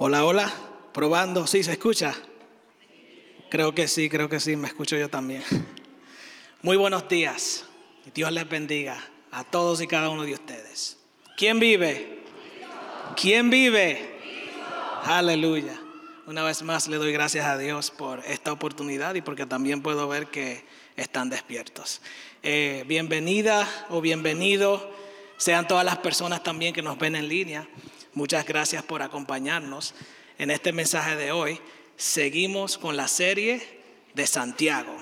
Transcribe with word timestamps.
Hola, 0.00 0.24
hola, 0.24 0.52
probando, 0.94 1.48
¿sí 1.48 1.64
se 1.64 1.72
escucha? 1.72 2.14
Creo 3.50 3.74
que 3.74 3.88
sí, 3.88 4.08
creo 4.08 4.28
que 4.28 4.38
sí, 4.38 4.54
me 4.54 4.68
escucho 4.68 4.96
yo 4.96 5.10
también. 5.10 5.42
Muy 6.62 6.76
buenos 6.76 7.08
días, 7.08 7.64
Dios 8.14 8.30
les 8.30 8.48
bendiga 8.48 8.96
a 9.32 9.42
todos 9.42 9.82
y 9.82 9.88
cada 9.88 10.08
uno 10.10 10.22
de 10.22 10.34
ustedes. 10.34 10.98
¿Quién 11.36 11.58
vive? 11.58 12.20
¿Quién 13.20 13.50
vive? 13.50 14.20
Aleluya. 15.02 15.76
Una 16.28 16.44
vez 16.44 16.62
más 16.62 16.86
le 16.86 16.96
doy 16.98 17.10
gracias 17.10 17.46
a 17.46 17.58
Dios 17.58 17.90
por 17.90 18.20
esta 18.24 18.52
oportunidad 18.52 19.16
y 19.16 19.20
porque 19.20 19.46
también 19.46 19.82
puedo 19.82 20.06
ver 20.06 20.28
que 20.28 20.64
están 20.94 21.28
despiertos. 21.28 22.02
Eh, 22.44 22.84
bienvenida 22.86 23.68
o 23.88 24.00
bienvenido 24.00 24.92
sean 25.38 25.66
todas 25.66 25.84
las 25.84 25.98
personas 25.98 26.44
también 26.44 26.72
que 26.72 26.82
nos 26.82 26.96
ven 27.00 27.16
en 27.16 27.26
línea. 27.26 27.66
Muchas 28.18 28.44
gracias 28.44 28.82
por 28.82 29.00
acompañarnos 29.00 29.94
en 30.38 30.50
este 30.50 30.72
mensaje 30.72 31.14
de 31.14 31.30
hoy. 31.30 31.60
Seguimos 31.96 32.76
con 32.76 32.96
la 32.96 33.06
serie 33.06 33.62
de 34.12 34.26
Santiago. 34.26 34.92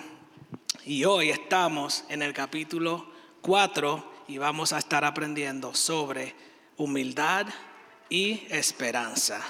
Y 0.84 1.06
hoy 1.06 1.30
estamos 1.30 2.05
en 2.10 2.20
el 2.20 2.34
capítulo 2.34 3.10
4 3.41 4.24
y 4.28 4.36
vamos 4.36 4.74
a 4.74 4.78
estar 4.78 5.02
aprendiendo 5.06 5.74
sobre 5.74 6.34
humildad 6.77 7.46
y 8.10 8.46
esperanza. 8.50 9.41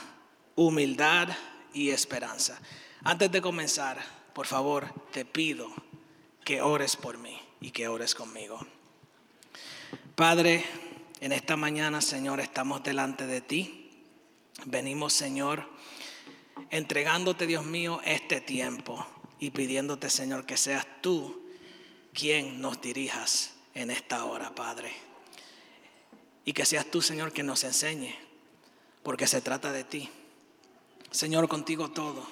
Humildad 0.55 1.31
y 1.75 1.91
esperanza. 1.91 2.61
Antes 3.03 3.33
de 3.33 3.43
comenzar, 3.43 3.99
por 4.33 4.47
favor, 4.47 4.95
te 5.11 5.25
pido 5.25 5.75
que 6.45 6.63
ores 6.63 6.95
por 6.95 7.19
mí 7.19 7.37
y 7.61 7.73
que 7.73 7.89
ores 7.89 8.15
conmigo. 8.15 8.65
Padre, 10.15 10.65
en 11.21 11.33
esta 11.33 11.57
mañana, 11.57 12.01
Señor, 12.01 12.41
estamos 12.41 12.83
delante 12.83 13.27
de 13.27 13.41
ti. 13.41 13.91
Venimos, 14.65 15.13
Señor, 15.13 15.69
entregándote, 16.71 17.47
Dios 17.47 17.65
mío, 17.65 18.01
este 18.05 18.41
tiempo 18.41 19.07
y 19.39 19.51
pidiéndote, 19.51 20.11
Señor, 20.11 20.47
que 20.47 20.57
seas 20.57 20.87
tú 21.03 21.43
quien 22.13 22.61
nos 22.61 22.81
dirijas 22.81 23.55
en 23.75 23.91
esta 23.91 24.25
hora, 24.25 24.55
Padre. 24.55 24.93
Y 26.45 26.53
que 26.53 26.65
seas 26.65 26.87
tú, 26.87 27.03
Señor, 27.03 27.33
quien 27.33 27.47
nos 27.47 27.65
enseñe, 27.65 28.15
porque 29.03 29.27
se 29.27 29.41
trata 29.41 29.73
de 29.73 29.85
ti. 29.85 30.09
Señor, 31.11 31.49
contigo 31.49 31.91
todo, 31.91 32.27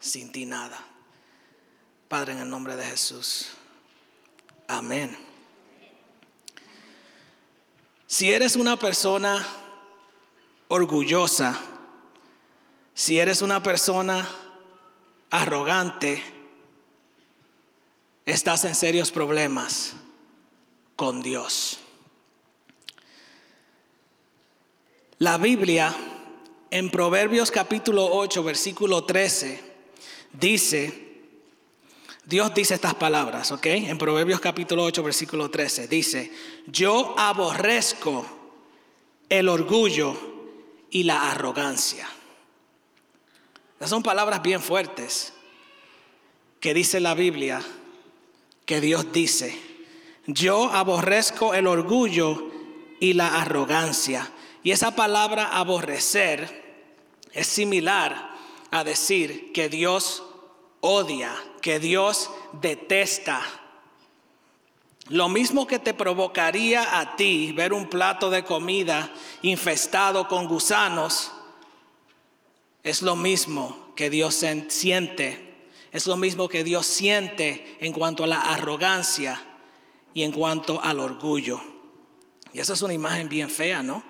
sin 0.00 0.32
ti 0.32 0.46
nada. 0.46 0.78
Padre, 2.08 2.32
en 2.32 2.38
el 2.38 2.50
nombre 2.50 2.76
de 2.76 2.84
Jesús. 2.84 3.48
Amén. 4.68 5.25
Si 8.06 8.32
eres 8.32 8.54
una 8.54 8.78
persona 8.78 9.44
orgullosa, 10.68 11.60
si 12.94 13.18
eres 13.18 13.42
una 13.42 13.62
persona 13.62 14.28
arrogante, 15.30 16.22
estás 18.24 18.64
en 18.64 18.76
serios 18.76 19.10
problemas 19.10 19.94
con 20.94 21.20
Dios. 21.20 21.80
La 25.18 25.36
Biblia 25.36 25.94
en 26.70 26.90
Proverbios 26.90 27.50
capítulo 27.50 28.06
8, 28.12 28.44
versículo 28.44 29.04
13, 29.04 29.60
dice, 30.32 31.05
Dios 32.26 32.52
dice 32.54 32.74
estas 32.74 32.94
palabras, 32.94 33.52
¿ok? 33.52 33.66
En 33.66 33.98
Proverbios 33.98 34.40
capítulo 34.40 34.82
8, 34.82 35.00
versículo 35.04 35.48
13, 35.48 35.86
dice, 35.86 36.32
yo 36.66 37.14
aborrezco 37.16 38.26
el 39.28 39.48
orgullo 39.48 40.16
y 40.90 41.04
la 41.04 41.30
arrogancia. 41.30 42.08
Esas 43.76 43.90
son 43.90 44.02
palabras 44.02 44.42
bien 44.42 44.60
fuertes 44.60 45.34
que 46.58 46.74
dice 46.74 46.98
la 46.98 47.14
Biblia, 47.14 47.62
que 48.64 48.80
Dios 48.80 49.12
dice, 49.12 49.56
yo 50.26 50.72
aborrezco 50.72 51.54
el 51.54 51.68
orgullo 51.68 52.50
y 52.98 53.12
la 53.12 53.40
arrogancia. 53.40 54.32
Y 54.64 54.72
esa 54.72 54.96
palabra 54.96 55.56
aborrecer 55.56 56.90
es 57.32 57.46
similar 57.46 58.34
a 58.72 58.82
decir 58.82 59.52
que 59.52 59.68
Dios 59.68 60.24
odia, 60.80 61.32
que 61.66 61.80
Dios 61.80 62.30
detesta. 62.52 63.42
Lo 65.08 65.28
mismo 65.28 65.66
que 65.66 65.80
te 65.80 65.94
provocaría 65.94 67.00
a 67.00 67.16
ti 67.16 67.50
ver 67.50 67.72
un 67.72 67.88
plato 67.88 68.30
de 68.30 68.44
comida 68.44 69.12
infestado 69.42 70.28
con 70.28 70.46
gusanos, 70.46 71.32
es 72.84 73.02
lo 73.02 73.16
mismo 73.16 73.92
que 73.96 74.10
Dios 74.10 74.44
siente. 74.68 75.66
Es 75.90 76.06
lo 76.06 76.16
mismo 76.16 76.48
que 76.48 76.62
Dios 76.62 76.86
siente 76.86 77.76
en 77.80 77.92
cuanto 77.92 78.22
a 78.22 78.28
la 78.28 78.42
arrogancia 78.42 79.42
y 80.14 80.22
en 80.22 80.30
cuanto 80.30 80.80
al 80.80 81.00
orgullo. 81.00 81.60
Y 82.52 82.60
esa 82.60 82.74
es 82.74 82.82
una 82.82 82.94
imagen 82.94 83.28
bien 83.28 83.50
fea, 83.50 83.82
¿no? 83.82 84.04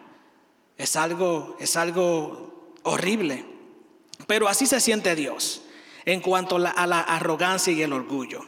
Es 0.77 0.95
algo, 0.95 1.57
es 1.59 1.75
algo 1.79 2.75
horrible. 2.83 3.47
Pero 4.27 4.47
así 4.47 4.67
se 4.67 4.79
siente 4.79 5.17
Dios 5.17 5.63
en 6.07 6.21
cuanto 6.21 6.57
a 6.57 6.87
la 6.87 7.01
arrogancia 7.01 7.73
y 7.73 7.83
el 7.83 7.93
orgullo. 7.93 8.47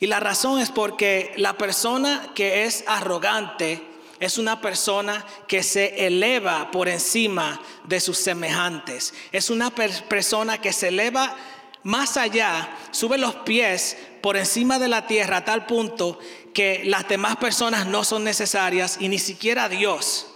Y 0.00 0.06
la 0.06 0.20
razón 0.20 0.60
es 0.60 0.70
porque 0.70 1.32
la 1.36 1.56
persona 1.56 2.32
que 2.34 2.64
es 2.64 2.84
arrogante 2.86 3.80
es 4.20 4.38
una 4.38 4.60
persona 4.60 5.24
que 5.46 5.62
se 5.62 6.06
eleva 6.06 6.70
por 6.70 6.88
encima 6.88 7.60
de 7.84 8.00
sus 8.00 8.18
semejantes. 8.18 9.14
Es 9.32 9.50
una 9.50 9.70
persona 9.70 10.60
que 10.60 10.72
se 10.72 10.88
eleva 10.88 11.36
más 11.82 12.16
allá, 12.16 12.76
sube 12.90 13.18
los 13.18 13.34
pies 13.36 13.96
por 14.22 14.36
encima 14.36 14.78
de 14.78 14.88
la 14.88 15.06
tierra 15.06 15.38
a 15.38 15.44
tal 15.44 15.66
punto 15.66 16.18
que 16.54 16.82
las 16.84 17.06
demás 17.08 17.36
personas 17.36 17.86
no 17.86 18.04
son 18.04 18.24
necesarias 18.24 18.96
y 19.00 19.08
ni 19.08 19.18
siquiera 19.18 19.68
Dios 19.68 20.28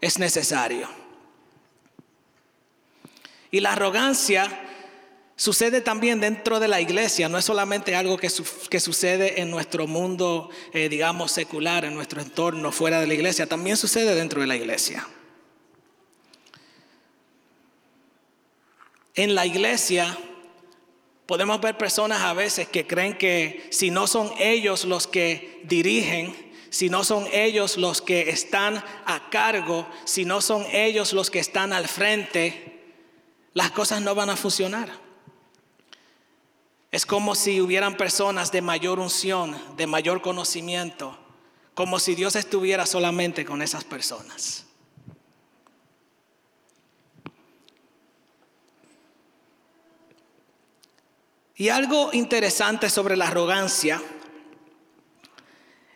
es 0.00 0.18
necesario. 0.18 1.05
Y 3.50 3.60
la 3.60 3.72
arrogancia 3.72 4.66
sucede 5.36 5.82
también 5.82 6.18
dentro 6.20 6.58
de 6.58 6.66
la 6.66 6.80
iglesia, 6.80 7.28
no 7.28 7.36
es 7.38 7.44
solamente 7.44 7.94
algo 7.94 8.16
que, 8.16 8.30
sucede 8.30 9.40
en 9.40 9.50
nuestro 9.50 9.86
mundo, 9.86 10.50
eh, 10.72 10.88
digamos, 10.88 11.30
secular, 11.30 11.84
en 11.84 11.94
nuestro 11.94 12.22
entorno 12.22 12.72
fuera 12.72 13.00
de 13.00 13.06
la 13.06 13.14
iglesia, 13.14 13.46
también 13.46 13.76
sucede 13.76 14.14
dentro 14.14 14.40
de 14.40 14.46
la 14.46 14.56
iglesia. 14.56 15.06
En 19.14 19.34
la 19.34 19.46
iglesia 19.46 20.16
podemos 21.26 21.60
ver 21.60 21.76
personas 21.76 22.22
a 22.22 22.32
veces 22.32 22.68
que 22.68 22.86
creen 22.86 23.16
que 23.16 23.66
si 23.70 23.90
no 23.90 24.06
son 24.06 24.30
ellos 24.38 24.84
los 24.84 25.06
que 25.06 25.60
dirigen, 25.64 26.34
si 26.70 26.90
no 26.90 27.04
son 27.04 27.26
ellos 27.32 27.76
los 27.76 28.02
que 28.02 28.28
están 28.28 28.82
a 29.06 29.30
cargo, 29.30 29.86
si 30.04 30.24
no 30.24 30.40
son 30.40 30.66
ellos 30.72 31.12
los 31.12 31.30
que 31.30 31.38
están 31.38 31.72
al 31.72 31.88
frente, 31.88 32.75
las 33.56 33.70
cosas 33.70 34.02
no 34.02 34.14
van 34.14 34.28
a 34.28 34.36
funcionar. 34.36 34.90
Es 36.90 37.06
como 37.06 37.34
si 37.34 37.62
hubieran 37.62 37.96
personas 37.96 38.52
de 38.52 38.60
mayor 38.60 39.00
unción, 39.00 39.58
de 39.78 39.86
mayor 39.86 40.20
conocimiento, 40.20 41.16
como 41.72 41.98
si 41.98 42.14
Dios 42.14 42.36
estuviera 42.36 42.84
solamente 42.84 43.46
con 43.46 43.62
esas 43.62 43.82
personas. 43.82 44.66
Y 51.54 51.70
algo 51.70 52.10
interesante 52.12 52.90
sobre 52.90 53.16
la 53.16 53.28
arrogancia 53.28 54.02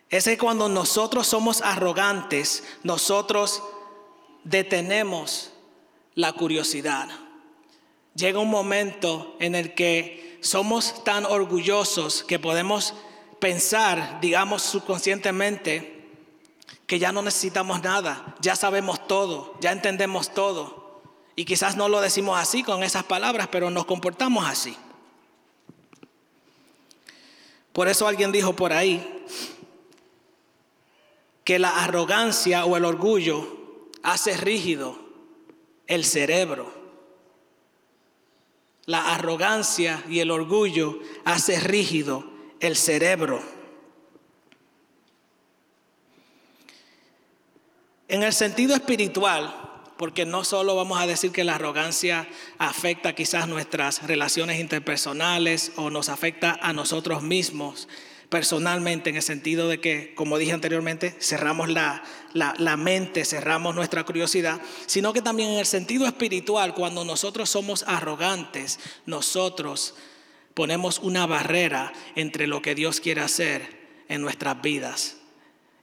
es 0.09 0.23
que 0.23 0.37
cuando 0.39 0.67
nosotros 0.67 1.27
somos 1.27 1.61
arrogantes, 1.61 2.63
nosotros 2.81 3.61
detenemos 4.43 5.51
la 6.15 6.33
curiosidad. 6.33 7.20
Llega 8.15 8.39
un 8.39 8.49
momento 8.49 9.35
en 9.39 9.55
el 9.55 9.73
que 9.73 10.37
somos 10.41 11.03
tan 11.03 11.25
orgullosos 11.25 12.23
que 12.23 12.39
podemos 12.39 12.93
pensar, 13.39 14.19
digamos 14.21 14.61
subconscientemente, 14.63 16.01
que 16.87 16.99
ya 16.99 17.11
no 17.11 17.21
necesitamos 17.21 17.81
nada, 17.81 18.35
ya 18.41 18.55
sabemos 18.55 19.07
todo, 19.07 19.55
ya 19.61 19.71
entendemos 19.71 20.33
todo. 20.33 21.01
Y 21.35 21.45
quizás 21.45 21.77
no 21.77 21.87
lo 21.87 22.01
decimos 22.01 22.37
así 22.37 22.63
con 22.63 22.83
esas 22.83 23.05
palabras, 23.05 23.47
pero 23.49 23.69
nos 23.69 23.85
comportamos 23.85 24.45
así. 24.45 24.75
Por 27.71 27.87
eso 27.87 28.07
alguien 28.07 28.31
dijo 28.31 28.53
por 28.53 28.73
ahí 28.73 29.25
que 31.43 31.59
la 31.59 31.83
arrogancia 31.83 32.65
o 32.65 32.75
el 32.75 32.85
orgullo 32.85 33.87
hace 34.03 34.35
rígido 34.35 34.99
el 35.87 36.03
cerebro. 36.05 36.80
La 38.85 39.13
arrogancia 39.13 40.03
y 40.09 40.19
el 40.19 40.31
orgullo 40.31 40.99
hace 41.23 41.59
rígido 41.59 42.25
el 42.59 42.75
cerebro. 42.75 43.41
En 48.07 48.23
el 48.23 48.33
sentido 48.33 48.75
espiritual, 48.75 49.71
porque 49.97 50.25
no 50.25 50.43
solo 50.43 50.75
vamos 50.75 50.99
a 50.99 51.05
decir 51.07 51.31
que 51.31 51.43
la 51.43 51.55
arrogancia 51.55 52.27
afecta 52.57 53.13
quizás 53.13 53.47
nuestras 53.47 54.03
relaciones 54.03 54.59
interpersonales 54.59 55.73
o 55.75 55.89
nos 55.89 56.09
afecta 56.09 56.57
a 56.61 56.73
nosotros 56.73 57.21
mismos 57.21 57.87
personalmente 58.31 59.09
en 59.09 59.17
el 59.17 59.21
sentido 59.21 59.67
de 59.67 59.81
que, 59.81 60.15
como 60.15 60.37
dije 60.37 60.53
anteriormente, 60.53 61.13
cerramos 61.19 61.67
la, 61.67 62.01
la, 62.31 62.77
mente, 62.77 63.25
cerramos 63.25 63.75
nuestra 63.75 64.05
curiosidad, 64.05 64.61
sino 64.85 65.11
que 65.11 65.21
también 65.21 65.49
en 65.49 65.59
el 65.59 65.65
sentido 65.65 66.07
espiritual, 66.07 66.73
cuando 66.73 67.03
nosotros 67.03 67.49
somos 67.49 67.83
arrogantes, 67.83 68.79
nosotros 69.05 69.95
ponemos 70.53 70.99
una 70.99 71.25
barrera 71.25 71.91
entre 72.15 72.47
lo 72.47 72.61
que 72.61 72.73
Dios 72.73 73.01
quiere 73.01 73.19
hacer 73.19 74.05
en 74.07 74.21
nuestras 74.21 74.61
vidas 74.61 75.17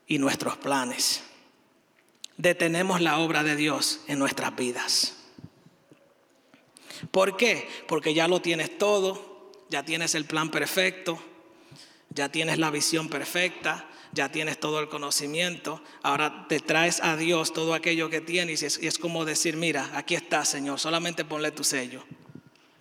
y 0.07 0.17
nuestros 0.17 0.57
planes. 0.57 1.21
Detenemos 2.37 2.99
la 2.99 3.19
obra 3.19 3.43
de 3.43 3.57
Dios 3.57 3.99
en 4.07 4.17
nuestras 4.17 4.55
vidas. 4.55 5.17
¿Por 7.11 7.37
qué? 7.37 7.69
Porque 7.87 8.15
ya 8.15 8.27
lo 8.27 8.41
tienes 8.41 8.75
todo, 8.79 9.51
ya 9.69 9.85
tienes 9.85 10.15
el 10.15 10.25
plan 10.25 10.49
perfecto, 10.49 11.21
ya 12.19 12.27
tienes 12.27 12.59
la 12.59 12.69
visión 12.69 13.07
perfecta, 13.07 13.87
ya 14.11 14.29
tienes 14.29 14.59
todo 14.59 14.81
el 14.81 14.89
conocimiento, 14.89 15.81
ahora 16.03 16.47
te 16.49 16.59
traes 16.59 16.99
a 17.01 17.15
Dios 17.15 17.53
todo 17.53 17.73
aquello 17.73 18.09
que 18.09 18.19
tienes 18.19 18.61
y 18.61 18.87
es, 18.87 18.97
como 18.97 19.23
decir, 19.23 19.55
mira, 19.55 19.89
aquí 19.93 20.15
está 20.15 20.43
Señor, 20.43 20.81
solamente 20.81 21.23
ponle 21.23 21.51
tu 21.51 21.63
sello. 21.63 22.03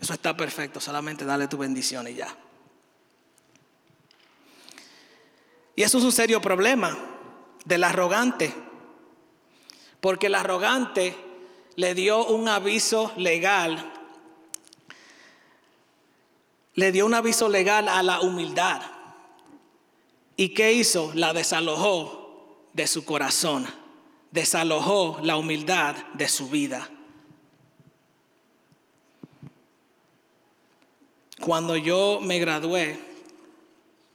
Eso 0.00 0.12
está 0.12 0.36
perfecto, 0.36 0.80
solamente 0.80 1.24
dale 1.24 1.46
tu 1.46 1.56
bendición 1.56 2.08
y 2.08 2.14
ya. 2.14 2.36
Y 5.76 5.84
eso 5.84 5.98
es 5.98 6.04
un 6.04 6.10
serio 6.10 6.42
problema 6.42 6.98
del 7.64 7.84
arrogante, 7.84 8.52
porque 10.00 10.26
el 10.26 10.34
arrogante 10.34 11.16
le 11.76 11.94
dio 11.94 12.26
un 12.26 12.48
aviso 12.48 13.12
legal, 13.16 13.92
le 16.74 16.90
dio 16.90 17.06
un 17.06 17.14
aviso 17.14 17.48
legal 17.48 17.88
a 17.88 18.02
la 18.02 18.20
humildad. 18.20 18.97
¿Y 20.40 20.50
qué 20.50 20.72
hizo? 20.72 21.10
La 21.16 21.32
desalojó 21.32 22.68
de 22.72 22.86
su 22.86 23.04
corazón, 23.04 23.66
desalojó 24.30 25.18
la 25.24 25.36
humildad 25.36 25.96
de 26.14 26.28
su 26.28 26.48
vida. 26.48 26.88
Cuando 31.40 31.76
yo 31.76 32.20
me 32.22 32.38
gradué 32.38 33.00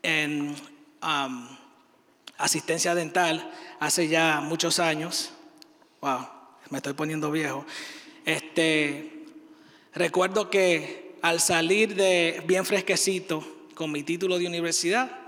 en 0.01 0.55
asistencia 2.37 2.95
dental 2.95 3.51
hace 3.81 4.07
ya 4.07 4.39
muchos 4.39 4.79
años, 4.79 5.31
wow, 5.99 6.25
me 6.69 6.77
estoy 6.77 6.93
poniendo 6.93 7.31
viejo, 7.31 7.65
este, 8.23 9.25
recuerdo 9.93 10.49
que 10.49 11.17
al 11.21 11.41
salir 11.41 11.95
de 11.95 12.41
bien 12.47 12.63
fresquecito 12.65 13.45
con 13.75 13.91
mi 13.91 14.03
título 14.03 14.37
de 14.37 14.47
universidad, 14.47 15.22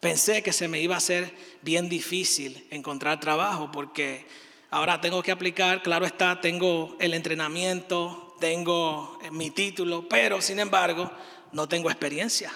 Pensé 0.00 0.42
que 0.42 0.52
se 0.52 0.68
me 0.68 0.80
iba 0.80 0.94
a 0.94 0.98
hacer 0.98 1.34
bien 1.62 1.88
difícil 1.88 2.66
encontrar 2.70 3.18
trabajo 3.18 3.70
porque 3.72 4.26
ahora 4.70 5.00
tengo 5.00 5.22
que 5.22 5.32
aplicar, 5.32 5.82
claro 5.82 6.06
está, 6.06 6.40
tengo 6.40 6.96
el 7.00 7.14
entrenamiento, 7.14 8.36
tengo 8.38 9.18
eh, 9.22 9.30
mi 9.30 9.50
título, 9.50 10.08
pero 10.08 10.40
sin 10.40 10.60
embargo 10.60 11.10
no 11.52 11.68
tengo 11.68 11.90
experiencia. 11.90 12.52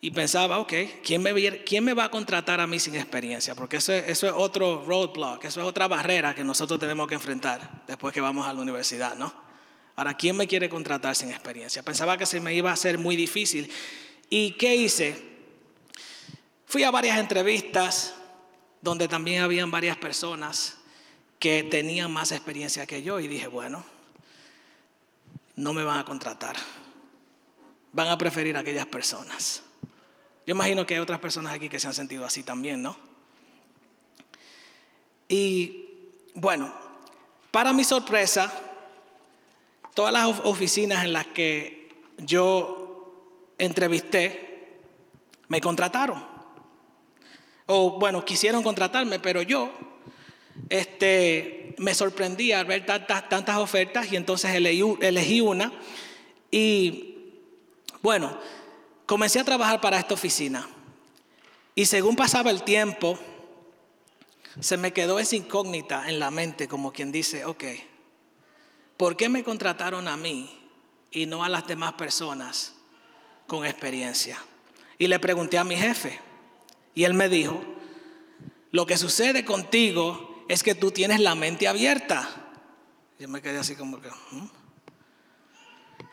Y 0.00 0.12
pensaba, 0.12 0.60
ok, 0.60 0.72
¿quién 1.04 1.22
me, 1.22 1.64
¿quién 1.64 1.84
me 1.84 1.92
va 1.92 2.04
a 2.04 2.10
contratar 2.10 2.60
a 2.60 2.68
mí 2.68 2.78
sin 2.78 2.94
experiencia? 2.94 3.56
Porque 3.56 3.78
eso, 3.78 3.92
eso 3.92 4.28
es 4.28 4.32
otro 4.34 4.84
roadblock, 4.86 5.44
eso 5.44 5.60
es 5.60 5.66
otra 5.66 5.88
barrera 5.88 6.34
que 6.34 6.44
nosotros 6.44 6.78
tenemos 6.78 7.08
que 7.08 7.14
enfrentar 7.14 7.82
después 7.86 8.14
que 8.14 8.20
vamos 8.20 8.46
a 8.46 8.52
la 8.52 8.60
universidad, 8.60 9.16
¿no? 9.16 9.48
Ahora, 9.96 10.14
¿quién 10.14 10.36
me 10.36 10.46
quiere 10.46 10.68
contratar 10.68 11.16
sin 11.16 11.30
experiencia? 11.30 11.82
Pensaba 11.82 12.16
que 12.16 12.26
se 12.26 12.40
me 12.40 12.54
iba 12.54 12.70
a 12.70 12.74
hacer 12.74 12.98
muy 12.98 13.16
difícil. 13.16 13.68
¿Y 14.30 14.52
qué 14.52 14.76
hice? 14.76 15.28
Fui 16.66 16.82
a 16.82 16.90
varias 16.90 17.18
entrevistas 17.18 18.14
donde 18.82 19.08
también 19.08 19.42
habían 19.42 19.70
varias 19.70 19.96
personas 19.96 20.76
que 21.38 21.62
tenían 21.62 22.12
más 22.12 22.32
experiencia 22.32 22.86
que 22.86 23.02
yo 23.02 23.20
y 23.20 23.28
dije, 23.28 23.46
bueno, 23.46 23.84
no 25.56 25.72
me 25.72 25.82
van 25.82 25.98
a 25.98 26.04
contratar. 26.04 26.56
Van 27.92 28.08
a 28.08 28.18
preferir 28.18 28.56
a 28.56 28.60
aquellas 28.60 28.86
personas. 28.86 29.62
Yo 30.46 30.54
imagino 30.54 30.86
que 30.86 30.94
hay 30.94 31.00
otras 31.00 31.20
personas 31.20 31.52
aquí 31.52 31.68
que 31.68 31.80
se 31.80 31.86
han 31.86 31.94
sentido 31.94 32.24
así 32.24 32.42
también, 32.42 32.82
¿no? 32.82 32.96
Y 35.28 35.86
bueno, 36.34 36.72
para 37.50 37.72
mi 37.72 37.84
sorpresa, 37.84 38.52
todas 39.94 40.12
las 40.12 40.40
oficinas 40.44 41.04
en 41.04 41.12
las 41.12 41.26
que 41.26 41.90
yo 42.18 42.77
entrevisté, 43.58 44.80
me 45.48 45.60
contrataron. 45.60 46.24
O 47.66 47.98
bueno, 47.98 48.24
quisieron 48.24 48.62
contratarme, 48.62 49.18
pero 49.18 49.42
yo 49.42 49.70
este, 50.70 51.74
me 51.78 51.94
sorprendí 51.94 52.52
al 52.52 52.66
ver 52.66 52.86
tantas, 52.86 53.28
tantas 53.28 53.58
ofertas 53.58 54.10
y 54.10 54.16
entonces 54.16 54.54
elegí, 54.54 54.82
elegí 55.00 55.40
una. 55.40 55.72
Y 56.50 57.32
bueno, 58.00 58.38
comencé 59.06 59.40
a 59.40 59.44
trabajar 59.44 59.80
para 59.80 59.98
esta 59.98 60.14
oficina. 60.14 60.66
Y 61.74 61.86
según 61.86 62.16
pasaba 62.16 62.50
el 62.50 62.62
tiempo, 62.62 63.18
se 64.60 64.76
me 64.76 64.92
quedó 64.92 65.18
esa 65.18 65.36
incógnita 65.36 66.08
en 66.08 66.18
la 66.18 66.30
mente, 66.30 66.66
como 66.68 66.92
quien 66.92 67.12
dice, 67.12 67.44
ok, 67.44 67.64
¿por 68.96 69.16
qué 69.16 69.28
me 69.28 69.44
contrataron 69.44 70.08
a 70.08 70.16
mí 70.16 70.50
y 71.10 71.26
no 71.26 71.44
a 71.44 71.48
las 71.48 71.66
demás 71.66 71.92
personas 71.92 72.77
con 73.48 73.66
experiencia. 73.66 74.38
Y 74.98 75.08
le 75.08 75.18
pregunté 75.18 75.58
a 75.58 75.64
mi 75.64 75.74
jefe 75.74 76.20
y 76.94 77.02
él 77.02 77.14
me 77.14 77.28
dijo, 77.28 77.60
lo 78.70 78.86
que 78.86 78.96
sucede 78.96 79.44
contigo 79.44 80.44
es 80.48 80.62
que 80.62 80.76
tú 80.76 80.92
tienes 80.92 81.18
la 81.18 81.34
mente 81.34 81.66
abierta. 81.66 82.28
Yo 83.18 83.28
me 83.28 83.42
quedé 83.42 83.58
así 83.58 83.74
como 83.74 84.00
que, 84.00 84.08
¿Mm? 84.08 84.48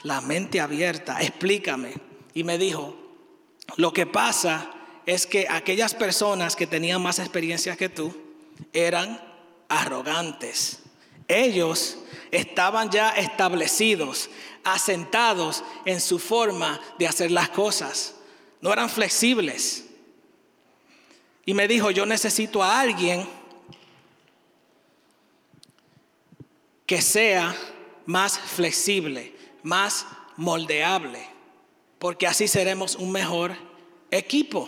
la 0.03 0.21
mente 0.21 0.61
abierta, 0.61 1.21
explícame. 1.21 1.93
Y 2.33 2.43
me 2.43 2.57
dijo, 2.57 2.95
lo 3.77 3.93
que 3.93 4.05
pasa 4.05 4.71
es 5.05 5.27
que 5.27 5.47
aquellas 5.49 5.93
personas 5.93 6.55
que 6.55 6.67
tenían 6.67 7.01
más 7.01 7.19
experiencia 7.19 7.75
que 7.75 7.89
tú 7.89 8.15
eran 8.73 9.21
arrogantes. 9.67 10.79
Ellos 11.27 11.97
estaban 12.31 12.91
ya 12.91 13.09
establecidos, 13.09 14.29
asentados 14.65 15.63
en 15.85 16.01
su 16.01 16.19
forma 16.19 16.81
de 16.99 17.07
hacer 17.07 17.31
las 17.31 17.49
cosas. 17.49 18.15
No 18.59 18.73
eran 18.73 18.89
flexibles. 18.89 19.85
Y 21.45 21.53
me 21.53 21.67
dijo, 21.67 21.91
yo 21.91 22.05
necesito 22.05 22.61
a 22.61 22.79
alguien 22.79 23.29
que 26.87 27.01
sea 27.01 27.55
más 28.07 28.37
flexible, 28.37 29.35
más 29.63 30.07
moldeable, 30.35 31.25
porque 31.99 32.27
así 32.27 32.47
seremos 32.47 32.95
un 32.95 33.11
mejor 33.11 33.55
equipo. 34.09 34.67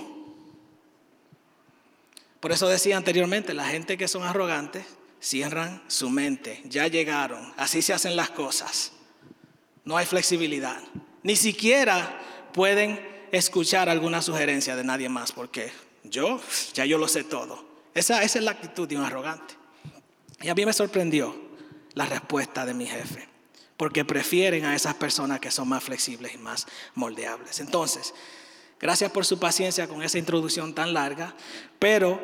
Por 2.39 2.51
eso 2.51 2.68
decía 2.68 2.98
anteriormente, 2.98 3.56
la 3.56 3.68
gente 3.68 3.98
que 3.98 4.08
son 4.08 4.24
arrogantes 4.24 4.86
cierran 5.20 5.84
su 5.88 6.12
mente, 6.12 6.62
ya 6.66 6.88
llegaron, 6.88 7.54
así 7.58 7.82
se 7.82 7.94
hacen 7.94 8.16
las 8.16 8.30
cosas 8.30 8.94
no 9.88 9.96
hay 9.96 10.06
flexibilidad. 10.06 10.77
Ni 11.24 11.38
siquiera 11.38 12.20
pueden 12.53 13.00
escuchar 13.32 13.88
alguna 13.88 14.22
sugerencia 14.22 14.75
de 14.75 14.84
nadie 14.84 15.08
más, 15.08 15.32
porque 15.32 15.72
yo, 16.03 16.41
ya 16.74 16.84
yo 16.84 16.98
lo 16.98 17.08
sé 17.08 17.24
todo. 17.24 17.65
Esa, 17.94 18.22
esa 18.22 18.39
es 18.39 18.44
la 18.44 18.51
actitud 18.51 18.86
de 18.86 18.98
un 18.98 19.03
arrogante. 19.03 19.56
Y 20.41 20.50
a 20.50 20.56
mí 20.56 20.65
me 20.65 20.74
sorprendió 20.74 21.34
la 21.94 22.06
respuesta 22.06 22.65
de 22.65 22.74
mi 22.74 22.86
jefe, 22.86 23.29
porque 23.77 24.03
prefieren 24.03 24.65
a 24.65 24.75
esas 24.75 24.94
personas 24.96 25.39
que 25.39 25.51
son 25.51 25.70
más 25.70 25.86
flexibles 25.86 26.36
y 26.36 26.38
más 26.38 26.67
moldeables. 26.94 27.62
Entonces, 27.62 28.13
gracias 28.82 29.10
por 29.10 29.25
su 29.25 29.39
paciencia 29.39 29.88
con 29.88 30.03
esa 30.03 30.17
introducción 30.17 30.75
tan 30.75 30.94
larga, 30.94 31.34
pero 31.79 32.22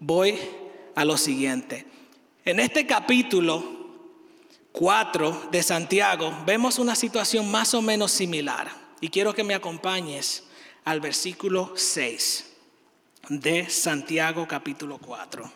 voy 0.00 0.36
a 0.96 1.04
lo 1.04 1.16
siguiente. 1.16 1.86
En 2.44 2.58
este 2.58 2.84
capítulo 2.84 3.77
4 4.78 5.48
de 5.50 5.60
Santiago 5.60 6.32
vemos 6.46 6.78
una 6.78 6.94
situación 6.94 7.50
más 7.50 7.74
o 7.74 7.82
menos 7.82 8.12
similar. 8.12 8.70
Y 9.00 9.08
quiero 9.08 9.34
que 9.34 9.42
me 9.42 9.56
acompañes 9.56 10.44
al 10.84 11.00
versículo 11.00 11.72
6 11.74 12.48
de 13.28 13.68
Santiago 13.68 14.46
capítulo 14.46 14.98
4. 14.98 15.50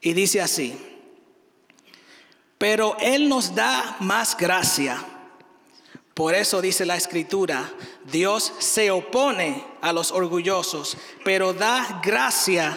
Y 0.00 0.14
dice 0.14 0.40
así, 0.40 0.74
pero 2.56 2.96
Él 2.98 3.28
nos 3.28 3.54
da 3.54 3.98
más 4.00 4.34
gracia. 4.38 5.17
Por 6.18 6.34
eso 6.34 6.60
dice 6.60 6.84
la 6.84 6.96
escritura, 6.96 7.72
Dios 8.10 8.52
se 8.58 8.90
opone 8.90 9.64
a 9.80 9.92
los 9.92 10.10
orgullosos, 10.10 10.96
pero 11.24 11.52
da 11.52 12.00
gracia 12.02 12.76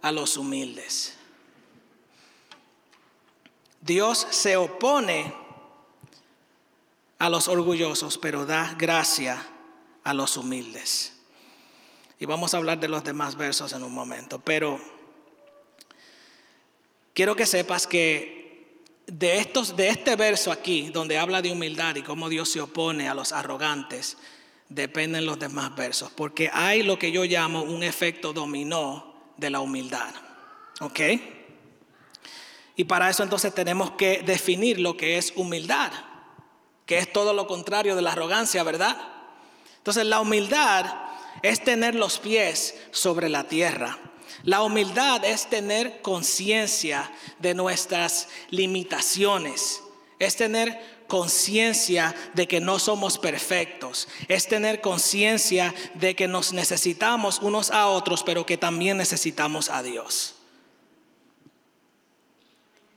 a 0.00 0.10
los 0.10 0.38
humildes. 0.38 1.12
Dios 3.82 4.26
se 4.30 4.56
opone 4.56 5.34
a 7.18 7.28
los 7.28 7.48
orgullosos, 7.48 8.16
pero 8.16 8.46
da 8.46 8.74
gracia 8.78 9.46
a 10.02 10.14
los 10.14 10.38
humildes. 10.38 11.12
Y 12.18 12.24
vamos 12.24 12.54
a 12.54 12.56
hablar 12.56 12.80
de 12.80 12.88
los 12.88 13.04
demás 13.04 13.36
versos 13.36 13.74
en 13.74 13.82
un 13.82 13.92
momento, 13.92 14.38
pero 14.38 14.80
quiero 17.12 17.36
que 17.36 17.44
sepas 17.44 17.86
que 17.86 18.43
de, 19.06 19.38
estos, 19.38 19.76
de 19.76 19.88
este 19.88 20.16
verso 20.16 20.50
aquí, 20.50 20.90
donde 20.92 21.18
habla 21.18 21.42
de 21.42 21.52
humildad 21.52 21.96
y 21.96 22.02
cómo 22.02 22.28
Dios 22.28 22.50
se 22.50 22.60
opone 22.60 23.08
a 23.08 23.14
los 23.14 23.32
arrogantes, 23.32 24.16
dependen 24.68 25.26
los 25.26 25.38
demás 25.38 25.74
versos, 25.76 26.10
porque 26.14 26.50
hay 26.52 26.82
lo 26.82 26.98
que 26.98 27.12
yo 27.12 27.24
llamo 27.24 27.62
un 27.62 27.82
efecto 27.82 28.32
dominó 28.32 29.32
de 29.36 29.50
la 29.50 29.60
humildad. 29.60 30.14
¿Ok? 30.80 31.00
Y 32.76 32.84
para 32.84 33.08
eso 33.08 33.22
entonces 33.22 33.54
tenemos 33.54 33.92
que 33.92 34.22
definir 34.24 34.80
lo 34.80 34.96
que 34.96 35.18
es 35.18 35.32
humildad, 35.36 35.92
que 36.86 36.98
es 36.98 37.12
todo 37.12 37.32
lo 37.32 37.46
contrario 37.46 37.94
de 37.94 38.02
la 38.02 38.12
arrogancia, 38.12 38.62
¿verdad? 38.62 38.96
Entonces 39.76 40.06
la 40.06 40.20
humildad 40.20 40.86
es 41.42 41.62
tener 41.62 41.94
los 41.94 42.18
pies 42.18 42.74
sobre 42.90 43.28
la 43.28 43.44
tierra. 43.44 43.98
La 44.44 44.62
humildad 44.62 45.24
es 45.24 45.48
tener 45.48 46.02
conciencia 46.02 47.10
de 47.38 47.54
nuestras 47.54 48.28
limitaciones, 48.50 49.82
es 50.18 50.36
tener 50.36 50.78
conciencia 51.06 52.14
de 52.34 52.46
que 52.46 52.60
no 52.60 52.78
somos 52.78 53.16
perfectos, 53.16 54.06
es 54.28 54.46
tener 54.46 54.82
conciencia 54.82 55.74
de 55.94 56.14
que 56.14 56.28
nos 56.28 56.52
necesitamos 56.52 57.38
unos 57.38 57.70
a 57.70 57.88
otros, 57.88 58.22
pero 58.22 58.44
que 58.44 58.58
también 58.58 58.98
necesitamos 58.98 59.70
a 59.70 59.82
Dios. 59.82 60.34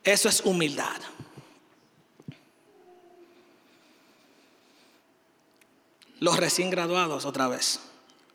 Eso 0.04 0.28
es 0.28 0.42
humildad. 0.42 1.02
Los 6.20 6.38
recién 6.38 6.70
graduados, 6.70 7.26
otra 7.26 7.48
vez, 7.48 7.80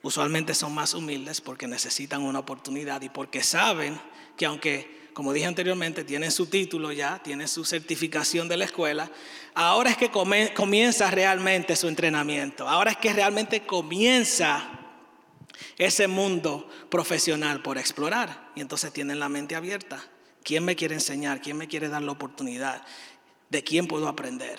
usualmente 0.02 0.54
son 0.54 0.74
más 0.74 0.94
humildes 0.94 1.40
porque 1.40 1.66
necesitan 1.66 2.22
una 2.22 2.40
oportunidad 2.40 3.00
y 3.02 3.08
porque 3.08 3.42
saben 3.42 4.00
que 4.36 4.46
aunque, 4.46 5.10
como 5.12 5.32
dije 5.32 5.46
anteriormente, 5.46 6.04
tienen 6.04 6.30
su 6.30 6.46
título 6.46 6.92
ya, 6.92 7.22
tienen 7.22 7.48
su 7.48 7.64
certificación 7.64 8.48
de 8.48 8.56
la 8.56 8.64
escuela, 8.64 9.10
ahora 9.54 9.90
es 9.90 9.96
que 9.96 10.10
comienza 10.10 11.10
realmente 11.10 11.76
su 11.76 11.88
entrenamiento, 11.88 12.68
ahora 12.68 12.92
es 12.92 12.96
que 12.96 13.12
realmente 13.12 13.66
comienza 13.66 14.78
ese 15.78 16.08
mundo 16.08 16.68
profesional 16.90 17.62
por 17.62 17.78
explorar 17.78 18.50
y 18.54 18.60
entonces 18.60 18.92
tienen 18.92 19.18
la 19.18 19.28
mente 19.28 19.54
abierta 19.54 20.02
¿Quién 20.42 20.64
me 20.64 20.76
quiere 20.76 20.94
enseñar? 20.94 21.40
¿Quién 21.40 21.56
me 21.56 21.68
quiere 21.68 21.88
dar 21.88 22.02
la 22.02 22.12
oportunidad? 22.12 22.84
¿De 23.48 23.62
quién 23.62 23.86
puedo 23.86 24.08
aprender? 24.08 24.58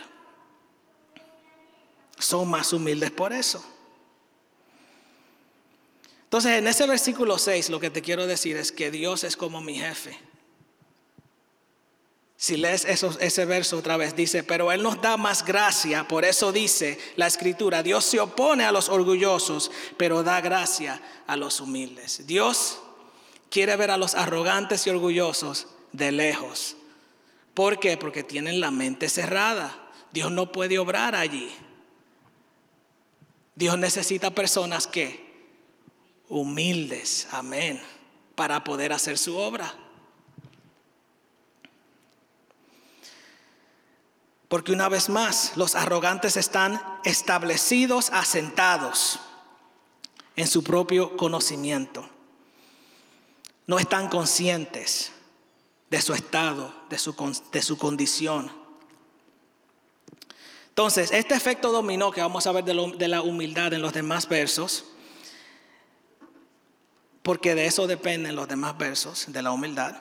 Son 2.17 2.49
más 2.49 2.71
humildes 2.71 3.11
por 3.11 3.33
eso. 3.33 3.63
Entonces, 6.33 6.57
en 6.57 6.67
ese 6.67 6.87
versículo 6.87 7.37
6 7.37 7.69
lo 7.69 7.79
que 7.79 7.91
te 7.91 8.01
quiero 8.01 8.25
decir 8.25 8.57
es 8.57 8.71
que 8.71 8.89
Dios 8.89 9.23
es 9.23 9.37
como 9.37 9.61
mi 9.61 9.75
jefe. 9.75 10.17
Si 12.35 12.57
lees 12.57 12.85
ese 12.85 13.45
verso 13.45 13.77
otra 13.77 13.97
vez, 13.97 14.15
dice, 14.15 14.41
pero 14.41 14.71
Él 14.71 14.81
nos 14.81 14.99
da 14.99 15.15
más 15.15 15.45
gracia, 15.45 16.07
por 16.07 16.25
eso 16.25 16.51
dice 16.51 16.97
la 17.17 17.27
escritura, 17.27 17.83
Dios 17.83 18.03
se 18.03 18.19
opone 18.19 18.65
a 18.65 18.71
los 18.71 18.89
orgullosos, 18.89 19.69
pero 19.95 20.23
da 20.23 20.41
gracia 20.41 20.99
a 21.27 21.37
los 21.37 21.61
humildes. 21.61 22.25
Dios 22.25 22.79
quiere 23.51 23.75
ver 23.75 23.91
a 23.91 23.97
los 23.97 24.15
arrogantes 24.15 24.87
y 24.87 24.89
orgullosos 24.89 25.67
de 25.91 26.11
lejos. 26.11 26.77
¿Por 27.53 27.79
qué? 27.79 27.95
Porque 27.95 28.23
tienen 28.23 28.59
la 28.59 28.71
mente 28.71 29.07
cerrada. 29.07 29.91
Dios 30.11 30.31
no 30.31 30.51
puede 30.51 30.79
obrar 30.79 31.13
allí. 31.13 31.53
Dios 33.53 33.77
necesita 33.77 34.31
personas 34.31 34.87
que 34.87 35.22
humildes, 36.33 37.27
amén, 37.31 37.79
para 38.33 38.63
poder 38.63 38.91
hacer 38.91 39.19
su 39.19 39.37
obra. 39.37 39.71
Porque 44.47 44.71
una 44.71 44.89
vez 44.89 45.09
más, 45.09 45.53
los 45.55 45.75
arrogantes 45.75 46.35
están 46.35 46.81
establecidos, 47.03 48.09
asentados 48.11 49.19
en 50.35 50.47
su 50.47 50.63
propio 50.63 51.15
conocimiento. 51.17 52.09
No 53.67 53.77
están 53.77 54.09
conscientes 54.09 55.11
de 55.91 56.01
su 56.01 56.15
estado, 56.15 56.73
de 56.89 56.97
su, 56.97 57.15
de 57.51 57.61
su 57.61 57.77
condición. 57.77 58.51
Entonces, 60.69 61.11
este 61.11 61.35
efecto 61.35 61.71
dominó 61.71 62.11
que 62.11 62.21
vamos 62.21 62.47
a 62.47 62.51
ver 62.51 62.63
de, 62.63 62.93
de 62.97 63.07
la 63.07 63.21
humildad 63.21 63.73
en 63.73 63.83
los 63.83 63.93
demás 63.93 64.27
versos, 64.27 64.85
porque 67.23 67.55
de 67.55 67.65
eso 67.65 67.87
dependen 67.87 68.35
los 68.35 68.47
demás 68.47 68.77
versos, 68.77 69.25
de 69.29 69.41
la 69.41 69.51
humildad. 69.51 69.95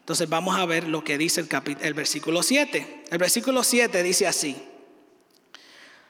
Entonces 0.00 0.28
vamos 0.28 0.58
a 0.58 0.66
ver 0.66 0.88
lo 0.88 1.04
que 1.04 1.16
dice 1.16 1.40
el, 1.40 1.48
el 1.80 1.94
versículo 1.94 2.42
7. 2.42 3.04
El 3.10 3.18
versículo 3.18 3.62
7 3.62 4.02
dice 4.02 4.26
así, 4.26 4.56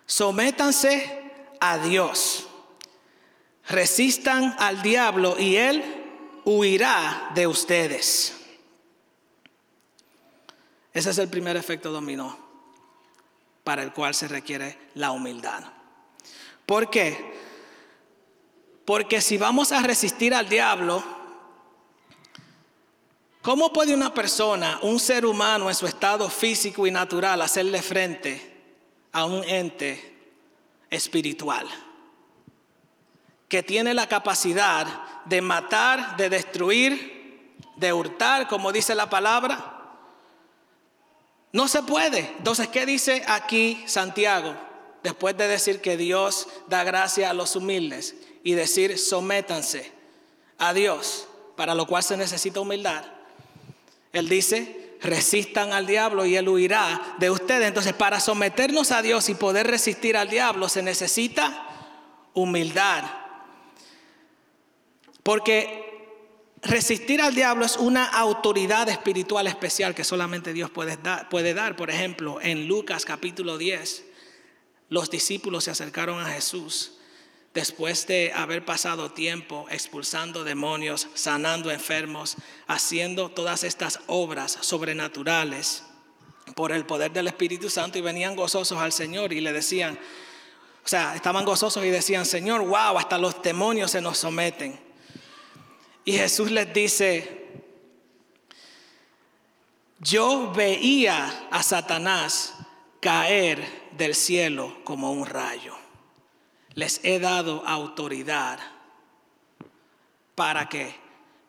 sométanse 0.07 1.31
a 1.61 1.79
Dios, 1.79 2.49
resistan 3.69 4.57
al 4.59 4.83
diablo 4.83 5.39
y 5.39 5.57
él 5.57 5.85
huirá 6.45 7.31
de 7.35 7.47
ustedes. 7.47 8.35
Ese 10.95 11.11
es 11.11 11.19
el 11.19 11.29
primer 11.29 11.57
efecto 11.57 11.93
dominó 11.93 12.39
para 13.65 13.83
el 13.83 13.93
cual 13.93 14.15
se 14.15 14.29
requiere 14.29 14.79
la 14.95 15.11
humildad. 15.11 15.63
¿Por 16.65 16.89
qué? 16.89 17.48
Porque 18.89 19.21
si 19.21 19.37
vamos 19.37 19.71
a 19.71 19.83
resistir 19.83 20.33
al 20.33 20.49
diablo, 20.49 21.05
¿cómo 23.43 23.71
puede 23.71 23.93
una 23.93 24.15
persona, 24.15 24.79
un 24.81 24.99
ser 24.99 25.27
humano 25.27 25.69
en 25.69 25.75
su 25.75 25.87
estado 25.87 26.31
físico 26.31 26.87
y 26.87 26.91
natural, 26.91 27.43
hacerle 27.43 27.83
frente 27.83 28.51
a 29.13 29.27
un 29.27 29.45
ente 29.45 30.33
espiritual? 30.89 31.69
Que 33.47 33.63
tiene 33.63 33.93
la 33.93 34.09
capacidad 34.09 34.87
de 35.27 35.43
matar, 35.43 36.17
de 36.17 36.31
destruir, 36.31 37.59
de 37.77 37.93
hurtar, 37.93 38.49
como 38.49 38.73
dice 38.73 38.95
la 38.95 39.11
palabra 39.11 39.75
no 41.53 41.69
se 41.69 41.83
puede. 41.83 42.21
Entonces, 42.39 42.69
¿qué 42.69 42.87
dice 42.87 43.23
aquí 43.29 43.85
Santiago? 43.87 44.55
Después 45.03 45.37
de 45.37 45.47
decir 45.47 45.83
que 45.83 45.99
Dios 45.99 46.49
da 46.69 46.85
gracia 46.85 47.29
a 47.29 47.35
los 47.35 47.55
humildes 47.55 48.15
y 48.49 48.55
decir 48.55 48.97
sométanse 48.97 49.93
a 50.57 50.73
Dios, 50.73 51.29
para 51.55 51.75
lo 51.75 51.87
cual 51.87 52.03
se 52.03 52.17
necesita 52.17 52.61
humildad. 52.61 53.05
Él 54.11 54.27
dice, 54.27 54.97
resistan 55.03 55.75
al 55.75 55.87
diablo 55.87 56.25
y 56.25 56.35
él 56.35 56.49
huirá 56.49 57.15
de 57.19 57.31
ustedes. 57.31 57.69
Entonces, 57.69 57.93
para 57.93 58.21
someternos 58.21 58.91
a 58.91 59.03
Dios 59.03 59.29
y 59.29 59.35
poder 59.35 59.67
resistir 59.67 60.17
al 60.17 60.31
diablo 60.31 60.71
se 60.71 60.83
necesita 60.83 61.69
humildad. 62.33 63.05
Porque 65.23 66.17
resistir 66.63 67.21
al 67.21 67.35
diablo 67.35 67.67
es 67.67 67.77
una 67.77 68.07
autoridad 68.07 68.89
espiritual 68.89 69.47
especial 69.47 69.95
que 69.95 70.05
solamente 70.05 70.55
Dios 70.55 70.71
puede 70.71 70.97
dar, 70.97 71.29
puede 71.29 71.53
dar. 71.53 71.77
Por 71.77 71.91
ejemplo, 71.91 72.41
en 72.41 72.67
Lucas 72.67 73.05
capítulo 73.05 73.59
10, 73.59 74.05
los 74.89 75.11
discípulos 75.11 75.65
se 75.65 75.71
acercaron 75.71 76.19
a 76.19 76.31
Jesús 76.31 76.95
después 77.55 78.07
de 78.07 78.33
haber 78.33 78.65
pasado 78.65 79.11
tiempo 79.11 79.67
expulsando 79.71 80.45
demonios, 80.45 81.09
sanando 81.15 81.71
enfermos, 81.71 82.37
haciendo 82.67 83.31
todas 83.31 83.65
estas 83.65 84.01
obras 84.07 84.59
sobrenaturales 84.61 85.85
por 86.55 86.73
el 86.73 86.87
poder 86.87 87.13
del 87.13 87.29
Espíritu 87.29 87.71
Santo 87.71 87.99
y 87.99 88.03
venían 88.03 88.37
gozosos 88.37 88.79
al 88.79 88.93
Señor 88.93 89.33
y 89.33 89.41
le 89.41 89.53
decían, 89.53 89.99
o 90.85 90.89
sea, 90.89 91.15
estaban 91.15 91.45
gozosos 91.45 91.85
y 91.85 91.91
decían, 91.91 92.25
Señor, 92.25 92.63
wow, 92.63 92.99
hasta 92.99 93.19
los 93.19 93.43
demonios 93.43 93.91
se 93.91 94.01
nos 94.01 94.19
someten. 94.19 94.79
Y 96.05 96.13
Jesús 96.13 96.51
les 96.51 96.73
dice, 96.73 97.47
yo 100.01 100.53
veía 100.53 101.49
a 101.51 101.63
Satanás 101.63 102.55
caer 103.01 103.91
del 103.93 104.15
cielo 104.15 104.79
como 104.85 105.13
un 105.13 105.27
rayo. 105.27 105.78
Les 106.79 107.01
he 107.03 107.19
dado 107.19 107.67
autoridad 107.67 108.61
para 110.37 110.69
que, 110.69 110.95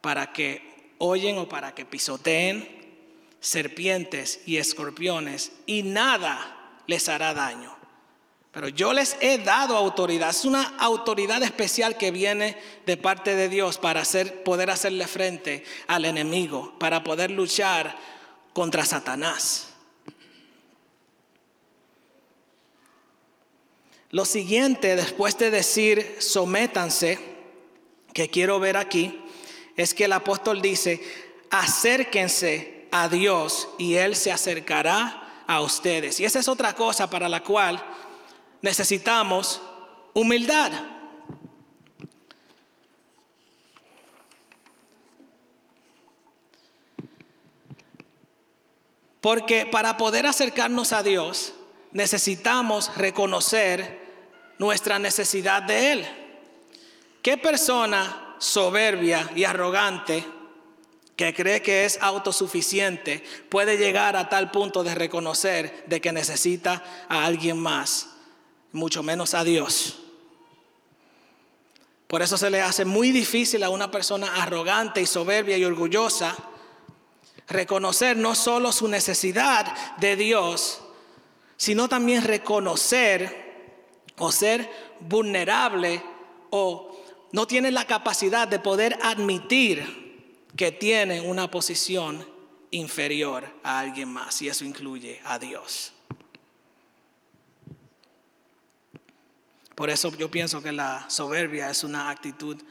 para 0.01 0.33
que 0.33 0.95
oyen 0.97 1.37
o 1.37 1.47
para 1.47 1.75
que 1.75 1.85
pisoteen 1.85 2.67
serpientes 3.39 4.41
y 4.47 4.57
escorpiones 4.57 5.51
y 5.67 5.83
nada 5.83 6.81
les 6.87 7.07
hará 7.09 7.35
daño. 7.35 7.77
Pero 8.51 8.69
yo 8.69 8.91
les 8.91 9.17
he 9.21 9.37
dado 9.37 9.77
autoridad. 9.77 10.31
Es 10.31 10.45
una 10.45 10.63
autoridad 10.79 11.43
especial 11.43 11.95
que 11.95 12.09
viene 12.09 12.57
de 12.87 12.97
parte 12.97 13.35
de 13.35 13.49
Dios 13.49 13.77
para 13.77 14.01
hacer, 14.01 14.41
poder 14.41 14.71
hacerle 14.71 15.05
frente 15.05 15.63
al 15.85 16.05
enemigo, 16.05 16.73
para 16.79 17.03
poder 17.03 17.29
luchar 17.29 17.95
contra 18.51 18.83
Satanás. 18.83 19.68
Lo 24.11 24.25
siguiente, 24.25 24.95
después 24.95 25.37
de 25.37 25.51
decir 25.51 26.17
sométanse, 26.19 27.19
que 28.13 28.29
quiero 28.29 28.59
ver 28.59 28.75
aquí, 28.75 29.21
es 29.75 29.93
que 29.93 30.05
el 30.05 30.13
apóstol 30.13 30.61
dice, 30.61 31.01
acérquense 31.51 32.87
a 32.91 33.07
Dios 33.07 33.69
y 33.77 33.95
Él 33.95 34.15
se 34.15 34.31
acercará 34.31 35.43
a 35.45 35.61
ustedes. 35.61 36.19
Y 36.19 36.25
esa 36.25 36.39
es 36.39 36.47
otra 36.47 36.73
cosa 36.73 37.09
para 37.09 37.29
la 37.29 37.43
cual 37.43 37.83
necesitamos 38.61 39.61
humildad. 40.13 40.71
Porque 49.21 49.65
para 49.65 49.97
poder 49.97 50.25
acercarnos 50.25 50.93
a 50.93 51.03
Dios 51.03 51.53
necesitamos 51.91 52.95
reconocer 52.95 53.98
nuestra 54.59 54.99
necesidad 54.99 55.63
de 55.63 55.91
Él. 55.91 56.07
¿Qué 57.23 57.37
persona 57.37 58.35
soberbia 58.37 59.31
y 59.35 59.43
arrogante 59.43 60.23
que 61.15 61.33
cree 61.33 61.61
que 61.61 61.85
es 61.85 61.97
autosuficiente 62.01 63.23
puede 63.49 63.77
llegar 63.77 64.15
a 64.15 64.29
tal 64.29 64.51
punto 64.51 64.83
de 64.83 64.93
reconocer 64.93 65.83
de 65.87 65.99
que 65.99 66.11
necesita 66.11 66.83
a 67.09 67.25
alguien 67.25 67.57
más? 67.57 68.09
mucho 68.71 69.03
menos 69.03 69.33
a 69.33 69.43
Dios. 69.43 69.99
Por 72.07 72.21
eso 72.21 72.37
se 72.37 72.49
le 72.49 72.61
hace 72.61 72.85
muy 72.85 73.11
difícil 73.11 73.63
a 73.63 73.69
una 73.69 73.91
persona 73.91 74.41
arrogante 74.41 75.01
y 75.01 75.05
soberbia 75.05 75.57
y 75.57 75.65
orgullosa 75.65 76.35
reconocer 77.47 78.17
no 78.17 78.35
solo 78.35 78.71
su 78.71 78.87
necesidad 78.87 79.97
de 79.97 80.15
Dios, 80.15 80.81
sino 81.57 81.87
también 81.87 82.23
reconocer 82.23 83.48
o 84.19 84.31
ser 84.31 84.69
vulnerable 84.99 86.03
o 86.51 86.95
no 87.31 87.47
tiene 87.47 87.71
la 87.71 87.85
capacidad 87.85 88.47
de 88.47 88.59
poder 88.59 88.97
admitir 89.01 90.45
que 90.55 90.71
tiene 90.71 91.21
una 91.21 91.49
posición 91.49 92.25
inferior 92.71 93.47
a 93.63 93.79
alguien 93.79 94.09
más 94.09 94.41
y 94.41 94.49
eso 94.49 94.65
incluye 94.65 95.21
a 95.23 95.39
Dios. 95.39 95.93
Por 99.75 99.89
eso 99.89 100.11
yo 100.17 100.29
pienso 100.29 100.61
que 100.61 100.73
la 100.73 101.09
soberbia 101.09 101.69
es 101.69 101.83
una 101.85 102.09
actitud 102.09 102.61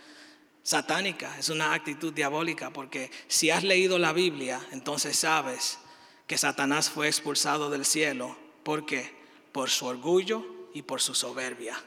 satánica, 0.62 1.38
es 1.38 1.49
una 1.49 1.73
actitud 1.73 2.12
diabólica, 2.12 2.71
porque 2.71 3.11
si 3.26 3.49
has 3.49 3.64
leído 3.64 3.99
la 3.99 4.12
Biblia, 4.12 4.61
entonces 4.73 5.17
sabes 5.17 5.78
que 6.26 6.37
Satanás 6.37 6.90
fue 6.90 7.07
expulsado 7.07 7.71
del 7.71 7.87
cielo. 7.87 8.37
¿Por 8.62 8.85
qué? 8.85 9.17
Por 9.52 9.71
su 9.71 9.87
orgullo 9.87 10.57
y 10.75 10.82
por 10.82 11.00
su 11.00 11.14
soberbia. 11.14 11.82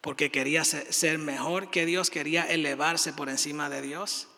Porque 0.00 0.30
quería 0.30 0.64
ser 0.64 1.18
mejor 1.18 1.70
que 1.70 1.86
Dios, 1.86 2.10
quería 2.10 2.44
elevarse 2.44 3.12
por 3.12 3.28
encima 3.28 3.70
de 3.70 3.82
Dios. 3.82 4.28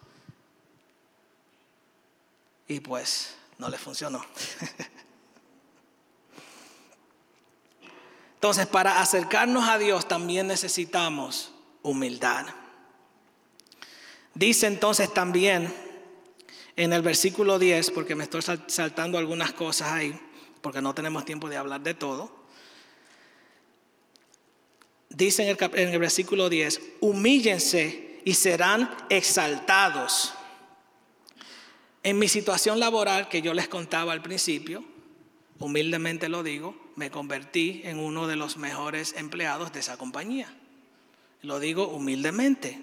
Y 2.68 2.80
pues 2.80 3.36
no 3.58 3.68
le 3.68 3.78
funcionó. 3.78 4.24
Entonces, 8.34 8.66
para 8.66 9.00
acercarnos 9.00 9.68
a 9.68 9.78
Dios 9.78 10.06
también 10.06 10.46
necesitamos 10.46 11.52
humildad. 11.82 12.46
Dice 14.34 14.66
entonces 14.66 15.12
también 15.14 15.74
en 16.76 16.92
el 16.92 17.00
versículo 17.00 17.58
10, 17.58 17.90
porque 17.92 18.14
me 18.14 18.24
estoy 18.24 18.42
saltando 18.66 19.16
algunas 19.16 19.54
cosas 19.54 19.92
ahí, 19.92 20.20
porque 20.60 20.82
no 20.82 20.94
tenemos 20.94 21.24
tiempo 21.24 21.48
de 21.48 21.56
hablar 21.56 21.80
de 21.80 21.94
todo. 21.94 22.35
Dice 25.08 25.42
en 25.42 25.50
el, 25.50 25.78
en 25.78 25.88
el 25.90 25.98
versículo 25.98 26.48
10, 26.48 26.80
humíllense 27.00 28.20
y 28.24 28.34
serán 28.34 28.94
exaltados. 29.08 30.34
En 32.02 32.18
mi 32.18 32.28
situación 32.28 32.80
laboral 32.80 33.28
que 33.28 33.42
yo 33.42 33.54
les 33.54 33.68
contaba 33.68 34.12
al 34.12 34.22
principio, 34.22 34.84
humildemente 35.58 36.28
lo 36.28 36.42
digo, 36.42 36.76
me 36.96 37.10
convertí 37.10 37.82
en 37.84 37.98
uno 37.98 38.26
de 38.26 38.36
los 38.36 38.56
mejores 38.56 39.14
empleados 39.16 39.72
de 39.72 39.80
esa 39.80 39.96
compañía. 39.96 40.52
Lo 41.42 41.60
digo 41.60 41.88
humildemente. 41.88 42.80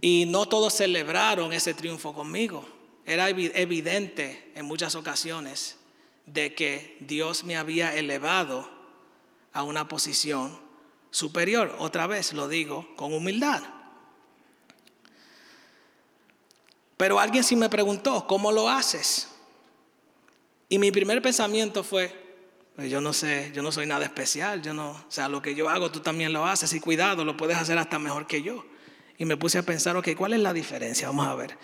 Y 0.00 0.26
no 0.26 0.46
todos 0.46 0.74
celebraron 0.74 1.52
ese 1.52 1.74
triunfo 1.74 2.14
conmigo. 2.14 2.68
Era 3.04 3.28
evidente 3.28 4.52
en 4.54 4.64
muchas 4.64 4.94
ocasiones 4.94 5.76
de 6.26 6.54
que 6.54 6.96
Dios 7.00 7.44
me 7.44 7.56
había 7.56 7.94
elevado 7.96 8.77
a 9.58 9.64
una 9.64 9.88
posición 9.88 10.56
superior. 11.10 11.74
Otra 11.80 12.06
vez 12.06 12.32
lo 12.32 12.46
digo 12.46 12.94
con 12.94 13.12
humildad. 13.12 13.60
Pero 16.96 17.18
alguien 17.18 17.42
sí 17.42 17.56
me 17.56 17.68
preguntó, 17.68 18.24
¿cómo 18.28 18.52
lo 18.52 18.68
haces? 18.68 19.28
Y 20.68 20.78
mi 20.78 20.92
primer 20.92 21.20
pensamiento 21.20 21.82
fue, 21.82 22.14
pues 22.76 22.88
yo 22.88 23.00
no 23.00 23.12
sé, 23.12 23.50
yo 23.52 23.62
no 23.62 23.72
soy 23.72 23.86
nada 23.86 24.04
especial, 24.04 24.62
yo 24.62 24.74
no, 24.74 24.90
o 24.90 25.10
sea, 25.10 25.28
lo 25.28 25.42
que 25.42 25.56
yo 25.56 25.68
hago 25.68 25.90
tú 25.90 26.00
también 26.00 26.32
lo 26.32 26.46
haces 26.46 26.72
y 26.72 26.78
cuidado, 26.80 27.24
lo 27.24 27.36
puedes 27.36 27.56
hacer 27.56 27.78
hasta 27.78 27.98
mejor 27.98 28.28
que 28.28 28.42
yo. 28.42 28.64
Y 29.16 29.24
me 29.24 29.36
puse 29.36 29.58
a 29.58 29.64
pensar, 29.64 29.96
ok, 29.96 30.10
¿cuál 30.16 30.34
es 30.34 30.40
la 30.40 30.52
diferencia? 30.52 31.08
Vamos 31.08 31.26
a 31.26 31.34
ver. 31.34 31.58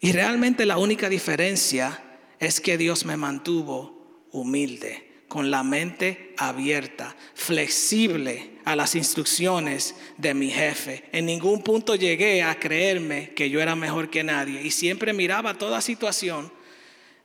Y 0.00 0.10
realmente 0.10 0.66
la 0.66 0.78
única 0.78 1.08
diferencia 1.08 2.02
es 2.40 2.60
que 2.60 2.76
Dios 2.76 3.04
me 3.04 3.16
mantuvo 3.16 4.26
humilde, 4.32 5.07
con 5.28 5.50
la 5.50 5.62
mente 5.62 6.34
abierta, 6.38 7.14
flexible 7.34 8.58
a 8.64 8.74
las 8.74 8.94
instrucciones 8.94 9.94
de 10.16 10.34
mi 10.34 10.50
jefe. 10.50 11.04
En 11.12 11.26
ningún 11.26 11.62
punto 11.62 11.94
llegué 11.94 12.42
a 12.42 12.58
creerme 12.58 13.30
que 13.30 13.50
yo 13.50 13.60
era 13.60 13.76
mejor 13.76 14.10
que 14.10 14.24
nadie 14.24 14.62
y 14.62 14.70
siempre 14.70 15.12
miraba 15.12 15.54
toda 15.54 15.80
situación 15.80 16.50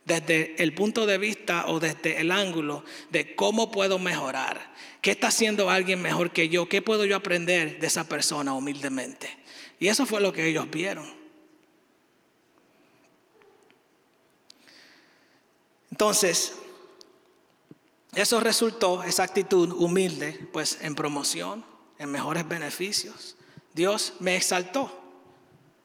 desde 0.04 0.62
el 0.62 0.74
punto 0.74 1.06
de 1.06 1.16
vista 1.16 1.64
o 1.68 1.80
desde 1.80 2.20
el 2.20 2.30
ángulo 2.30 2.84
de 3.10 3.34
cómo 3.34 3.70
puedo 3.70 3.98
mejorar. 3.98 4.74
¿Qué 5.00 5.10
está 5.12 5.28
haciendo 5.28 5.70
alguien 5.70 6.00
mejor 6.00 6.30
que 6.30 6.48
yo? 6.48 6.68
¿Qué 6.68 6.82
puedo 6.82 7.06
yo 7.06 7.16
aprender 7.16 7.80
de 7.80 7.86
esa 7.86 8.04
persona 8.06 8.52
humildemente? 8.52 9.28
Y 9.80 9.88
eso 9.88 10.04
fue 10.04 10.20
lo 10.20 10.32
que 10.32 10.46
ellos 10.46 10.70
vieron. 10.70 11.10
Entonces, 15.90 16.58
eso 18.16 18.40
resultó, 18.40 19.02
esa 19.02 19.22
actitud 19.22 19.70
humilde, 19.72 20.48
pues 20.52 20.78
en 20.80 20.94
promoción, 20.94 21.64
en 21.98 22.10
mejores 22.10 22.46
beneficios. 22.46 23.36
Dios 23.72 24.14
me 24.20 24.36
exaltó 24.36 25.00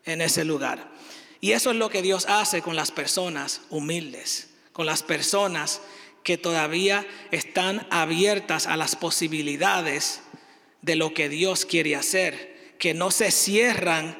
en 0.05 0.21
ese 0.21 0.45
lugar. 0.45 0.91
Y 1.41 1.51
eso 1.51 1.71
es 1.71 1.77
lo 1.77 1.89
que 1.89 2.01
Dios 2.01 2.25
hace 2.27 2.61
con 2.61 2.75
las 2.75 2.91
personas 2.91 3.61
humildes, 3.69 4.49
con 4.73 4.85
las 4.85 5.03
personas 5.03 5.81
que 6.23 6.37
todavía 6.37 7.07
están 7.31 7.87
abiertas 7.89 8.67
a 8.67 8.77
las 8.77 8.95
posibilidades 8.95 10.21
de 10.81 10.95
lo 10.95 11.13
que 11.13 11.29
Dios 11.29 11.65
quiere 11.65 11.95
hacer, 11.95 12.75
que 12.77 12.93
no 12.93 13.11
se 13.11 13.31
cierran, 13.31 14.17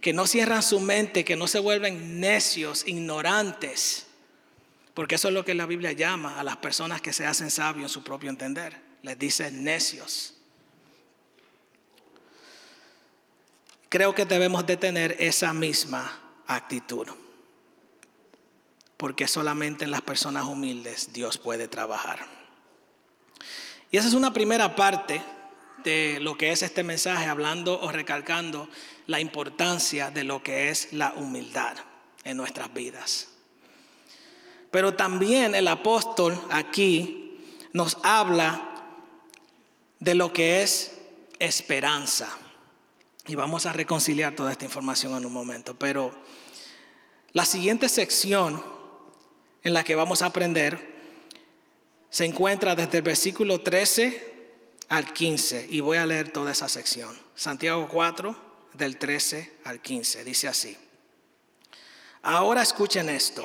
que 0.00 0.12
no 0.12 0.26
cierran 0.26 0.62
su 0.62 0.80
mente, 0.80 1.24
que 1.24 1.36
no 1.36 1.46
se 1.46 1.58
vuelven 1.58 2.20
necios, 2.20 2.84
ignorantes, 2.86 4.03
porque 4.94 5.16
eso 5.16 5.28
es 5.28 5.34
lo 5.34 5.44
que 5.44 5.54
la 5.54 5.66
Biblia 5.66 5.92
llama 5.92 6.38
a 6.38 6.44
las 6.44 6.56
personas 6.58 7.02
que 7.02 7.12
se 7.12 7.26
hacen 7.26 7.50
sabios 7.50 7.90
en 7.90 7.94
su 7.94 8.04
propio 8.04 8.30
entender, 8.30 8.80
les 9.02 9.18
dice 9.18 9.50
necios. 9.50 10.34
Creo 13.88 14.14
que 14.14 14.24
debemos 14.24 14.64
de 14.66 14.76
tener 14.76 15.16
esa 15.18 15.52
misma 15.52 16.20
actitud. 16.46 17.08
Porque 18.96 19.26
solamente 19.26 19.84
en 19.84 19.90
las 19.90 20.02
personas 20.02 20.44
humildes 20.46 21.12
Dios 21.12 21.38
puede 21.38 21.68
trabajar. 21.68 22.26
Y 23.90 23.96
esa 23.96 24.08
es 24.08 24.14
una 24.14 24.32
primera 24.32 24.74
parte 24.76 25.22
de 25.82 26.18
lo 26.20 26.38
que 26.38 26.52
es 26.52 26.62
este 26.62 26.82
mensaje, 26.82 27.26
hablando 27.26 27.80
o 27.80 27.92
recalcando 27.92 28.68
la 29.06 29.20
importancia 29.20 30.10
de 30.10 30.24
lo 30.24 30.42
que 30.42 30.70
es 30.70 30.92
la 30.92 31.12
humildad 31.14 31.76
en 32.24 32.36
nuestras 32.36 32.72
vidas. 32.72 33.33
Pero 34.74 34.94
también 34.94 35.54
el 35.54 35.68
apóstol 35.68 36.36
aquí 36.50 37.38
nos 37.72 37.96
habla 38.02 38.72
de 40.00 40.16
lo 40.16 40.32
que 40.32 40.64
es 40.64 40.96
esperanza. 41.38 42.28
Y 43.28 43.36
vamos 43.36 43.66
a 43.66 43.72
reconciliar 43.72 44.34
toda 44.34 44.50
esta 44.50 44.64
información 44.64 45.16
en 45.16 45.26
un 45.26 45.32
momento. 45.32 45.76
Pero 45.78 46.12
la 47.32 47.44
siguiente 47.44 47.88
sección 47.88 48.64
en 49.62 49.74
la 49.74 49.84
que 49.84 49.94
vamos 49.94 50.22
a 50.22 50.26
aprender 50.26 50.92
se 52.10 52.24
encuentra 52.24 52.74
desde 52.74 52.98
el 52.98 53.04
versículo 53.04 53.60
13 53.60 54.56
al 54.88 55.12
15 55.12 55.68
y 55.70 55.78
voy 55.78 55.98
a 55.98 56.06
leer 56.06 56.32
toda 56.32 56.50
esa 56.50 56.68
sección. 56.68 57.16
Santiago 57.36 57.86
4, 57.88 58.36
del 58.72 58.98
13 58.98 59.58
al 59.66 59.80
15, 59.80 60.24
dice 60.24 60.48
así. 60.48 60.76
Ahora 62.22 62.62
escuchen 62.62 63.08
esto. 63.08 63.44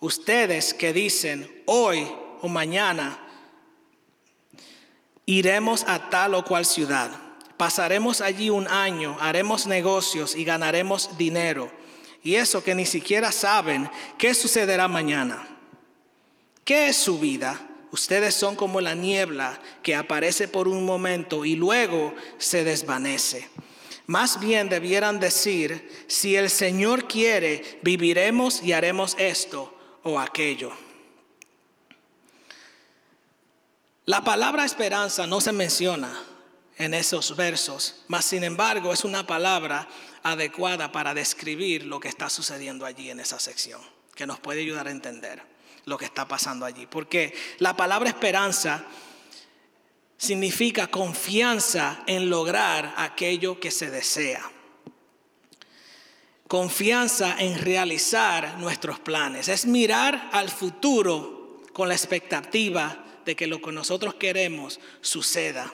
Ustedes 0.00 0.74
que 0.74 0.92
dicen 0.92 1.62
hoy 1.64 2.06
o 2.42 2.48
mañana 2.48 3.18
iremos 5.24 5.84
a 5.88 6.10
tal 6.10 6.34
o 6.34 6.44
cual 6.44 6.66
ciudad, 6.66 7.10
pasaremos 7.56 8.20
allí 8.20 8.50
un 8.50 8.68
año, 8.68 9.16
haremos 9.20 9.66
negocios 9.66 10.36
y 10.36 10.44
ganaremos 10.44 11.16
dinero. 11.16 11.72
Y 12.22 12.34
eso 12.34 12.62
que 12.62 12.74
ni 12.74 12.84
siquiera 12.84 13.32
saben 13.32 13.88
qué 14.18 14.34
sucederá 14.34 14.86
mañana. 14.86 15.48
¿Qué 16.64 16.88
es 16.88 16.96
su 16.96 17.18
vida? 17.18 17.58
Ustedes 17.90 18.34
son 18.34 18.54
como 18.54 18.82
la 18.82 18.94
niebla 18.94 19.58
que 19.82 19.94
aparece 19.94 20.46
por 20.46 20.68
un 20.68 20.84
momento 20.84 21.44
y 21.46 21.56
luego 21.56 22.14
se 22.36 22.64
desvanece. 22.64 23.48
Más 24.06 24.38
bien 24.40 24.68
debieran 24.68 25.20
decir, 25.20 26.04
si 26.06 26.36
el 26.36 26.50
Señor 26.50 27.08
quiere, 27.08 27.80
viviremos 27.82 28.62
y 28.62 28.72
haremos 28.72 29.16
esto 29.18 29.75
o 30.06 30.20
aquello. 30.20 30.70
La 34.04 34.22
palabra 34.22 34.64
esperanza 34.64 35.26
no 35.26 35.40
se 35.40 35.50
menciona 35.50 36.22
en 36.78 36.94
esos 36.94 37.34
versos, 37.34 38.04
mas 38.06 38.24
sin 38.24 38.44
embargo 38.44 38.92
es 38.92 39.04
una 39.04 39.26
palabra 39.26 39.88
adecuada 40.22 40.92
para 40.92 41.12
describir 41.12 41.86
lo 41.86 41.98
que 41.98 42.08
está 42.08 42.30
sucediendo 42.30 42.86
allí 42.86 43.10
en 43.10 43.18
esa 43.18 43.40
sección, 43.40 43.80
que 44.14 44.26
nos 44.26 44.38
puede 44.38 44.60
ayudar 44.60 44.86
a 44.86 44.92
entender 44.92 45.42
lo 45.86 45.98
que 45.98 46.04
está 46.04 46.28
pasando 46.28 46.64
allí. 46.64 46.86
Porque 46.86 47.34
la 47.58 47.76
palabra 47.76 48.08
esperanza 48.08 48.84
significa 50.16 50.86
confianza 50.86 52.04
en 52.06 52.30
lograr 52.30 52.94
aquello 52.96 53.58
que 53.58 53.72
se 53.72 53.90
desea. 53.90 54.52
Confianza 56.48 57.36
en 57.38 57.58
realizar 57.58 58.58
nuestros 58.58 59.00
planes. 59.00 59.48
Es 59.48 59.66
mirar 59.66 60.30
al 60.32 60.48
futuro 60.48 61.60
con 61.72 61.88
la 61.88 61.94
expectativa 61.94 63.04
de 63.24 63.34
que 63.34 63.46
lo 63.46 63.60
que 63.60 63.72
nosotros 63.72 64.14
queremos 64.14 64.78
suceda. 65.00 65.72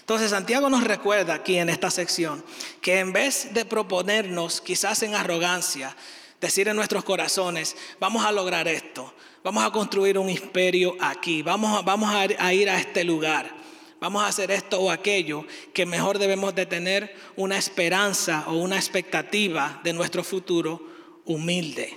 Entonces 0.00 0.30
Santiago 0.30 0.68
nos 0.68 0.82
recuerda 0.82 1.34
aquí 1.34 1.58
en 1.58 1.68
esta 1.68 1.90
sección 1.90 2.44
que 2.80 2.98
en 2.98 3.12
vez 3.12 3.54
de 3.54 3.64
proponernos 3.64 4.60
quizás 4.60 5.02
en 5.04 5.14
arrogancia, 5.14 5.94
decir 6.40 6.66
en 6.66 6.76
nuestros 6.76 7.04
corazones, 7.04 7.76
vamos 8.00 8.24
a 8.24 8.32
lograr 8.32 8.66
esto, 8.66 9.14
vamos 9.44 9.64
a 9.64 9.70
construir 9.70 10.18
un 10.18 10.28
imperio 10.28 10.96
aquí, 11.00 11.42
vamos 11.42 11.84
vamos 11.84 12.12
a 12.12 12.52
ir 12.52 12.68
a 12.68 12.78
este 12.80 13.04
lugar, 13.04 13.61
vamos 14.02 14.24
a 14.24 14.26
hacer 14.26 14.50
esto 14.50 14.80
o 14.80 14.90
aquello, 14.90 15.46
que 15.72 15.86
mejor 15.86 16.18
debemos 16.18 16.56
de 16.56 16.66
tener 16.66 17.14
una 17.36 17.56
esperanza 17.56 18.42
o 18.48 18.54
una 18.54 18.74
expectativa 18.74 19.80
de 19.84 19.92
nuestro 19.92 20.24
futuro 20.24 20.84
humilde, 21.24 21.96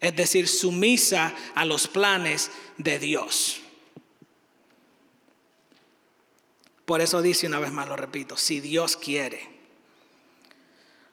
es 0.00 0.16
decir, 0.16 0.48
sumisa 0.48 1.34
a 1.54 1.66
los 1.66 1.88
planes 1.88 2.50
de 2.78 2.98
Dios. 2.98 3.60
Por 6.86 7.02
eso 7.02 7.20
dice 7.20 7.48
una 7.48 7.58
vez 7.58 7.70
más, 7.70 7.86
lo 7.86 7.96
repito, 7.96 8.38
si 8.38 8.60
Dios 8.60 8.96
quiere. 8.96 9.46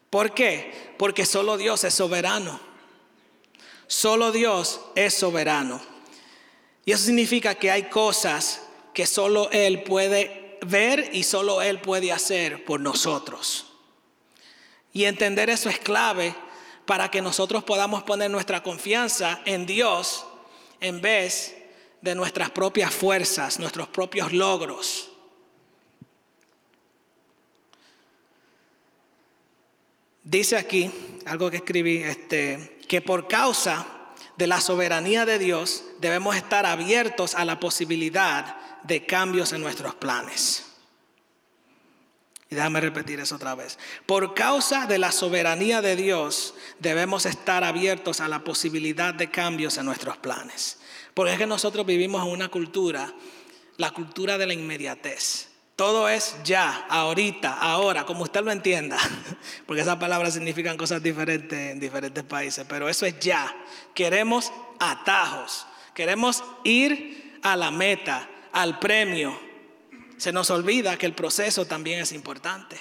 ¿Por 0.08 0.32
qué? 0.32 0.94
Porque 0.96 1.26
solo 1.26 1.58
Dios 1.58 1.84
es 1.84 1.92
soberano. 1.92 2.58
Solo 3.88 4.32
Dios 4.32 4.80
es 4.94 5.12
soberano. 5.12 5.82
Y 6.86 6.92
eso 6.92 7.04
significa 7.04 7.54
que 7.54 7.70
hay 7.70 7.90
cosas 7.90 8.61
que 8.92 9.06
solo 9.06 9.50
Él 9.50 9.82
puede 9.82 10.58
ver 10.66 11.10
y 11.12 11.22
solo 11.22 11.62
Él 11.62 11.80
puede 11.80 12.12
hacer 12.12 12.64
por 12.64 12.80
nosotros. 12.80 13.66
Y 14.92 15.04
entender 15.04 15.50
eso 15.50 15.68
es 15.68 15.78
clave 15.78 16.34
para 16.86 17.10
que 17.10 17.22
nosotros 17.22 17.64
podamos 17.64 18.02
poner 18.02 18.30
nuestra 18.30 18.62
confianza 18.62 19.40
en 19.44 19.66
Dios 19.66 20.26
en 20.80 21.00
vez 21.00 21.56
de 22.00 22.14
nuestras 22.14 22.50
propias 22.50 22.92
fuerzas, 22.92 23.58
nuestros 23.58 23.88
propios 23.88 24.32
logros. 24.32 25.08
Dice 30.24 30.56
aquí, 30.56 30.90
algo 31.26 31.50
que 31.50 31.58
escribí, 31.58 31.96
este, 31.98 32.78
que 32.88 33.00
por 33.00 33.26
causa 33.26 33.86
de 34.36 34.46
la 34.46 34.60
soberanía 34.60 35.24
de 35.24 35.38
Dios 35.38 35.84
debemos 36.00 36.36
estar 36.36 36.66
abiertos 36.66 37.34
a 37.34 37.44
la 37.44 37.60
posibilidad 37.60 38.56
de 38.82 39.06
cambios 39.06 39.52
en 39.52 39.60
nuestros 39.60 39.94
planes. 39.94 40.64
Y 42.50 42.54
déjame 42.54 42.80
repetir 42.80 43.18
eso 43.18 43.36
otra 43.36 43.54
vez. 43.54 43.78
Por 44.04 44.34
causa 44.34 44.86
de 44.86 44.98
la 44.98 45.10
soberanía 45.10 45.80
de 45.80 45.96
Dios 45.96 46.54
debemos 46.80 47.24
estar 47.24 47.64
abiertos 47.64 48.20
a 48.20 48.28
la 48.28 48.44
posibilidad 48.44 49.14
de 49.14 49.30
cambios 49.30 49.78
en 49.78 49.86
nuestros 49.86 50.18
planes. 50.18 50.78
Porque 51.14 51.32
es 51.32 51.38
que 51.38 51.46
nosotros 51.46 51.86
vivimos 51.86 52.22
en 52.22 52.30
una 52.30 52.48
cultura, 52.48 53.12
la 53.78 53.90
cultura 53.90 54.36
de 54.36 54.46
la 54.46 54.52
inmediatez. 54.52 55.51
Todo 55.82 56.08
es 56.08 56.36
ya, 56.44 56.86
ahorita, 56.88 57.54
ahora, 57.54 58.06
como 58.06 58.22
usted 58.22 58.44
lo 58.44 58.52
entienda, 58.52 58.96
porque 59.66 59.82
esas 59.82 59.96
palabras 59.96 60.32
significan 60.32 60.76
cosas 60.76 61.02
diferentes 61.02 61.58
en 61.58 61.80
diferentes 61.80 62.22
países, 62.22 62.64
pero 62.68 62.88
eso 62.88 63.04
es 63.04 63.18
ya. 63.18 63.52
Queremos 63.92 64.52
atajos, 64.78 65.66
queremos 65.92 66.44
ir 66.62 67.40
a 67.42 67.56
la 67.56 67.72
meta, 67.72 68.28
al 68.52 68.78
premio. 68.78 69.36
Se 70.18 70.30
nos 70.30 70.50
olvida 70.50 70.96
que 70.96 71.06
el 71.06 71.14
proceso 71.14 71.64
también 71.64 71.98
es 71.98 72.12
importante, 72.12 72.78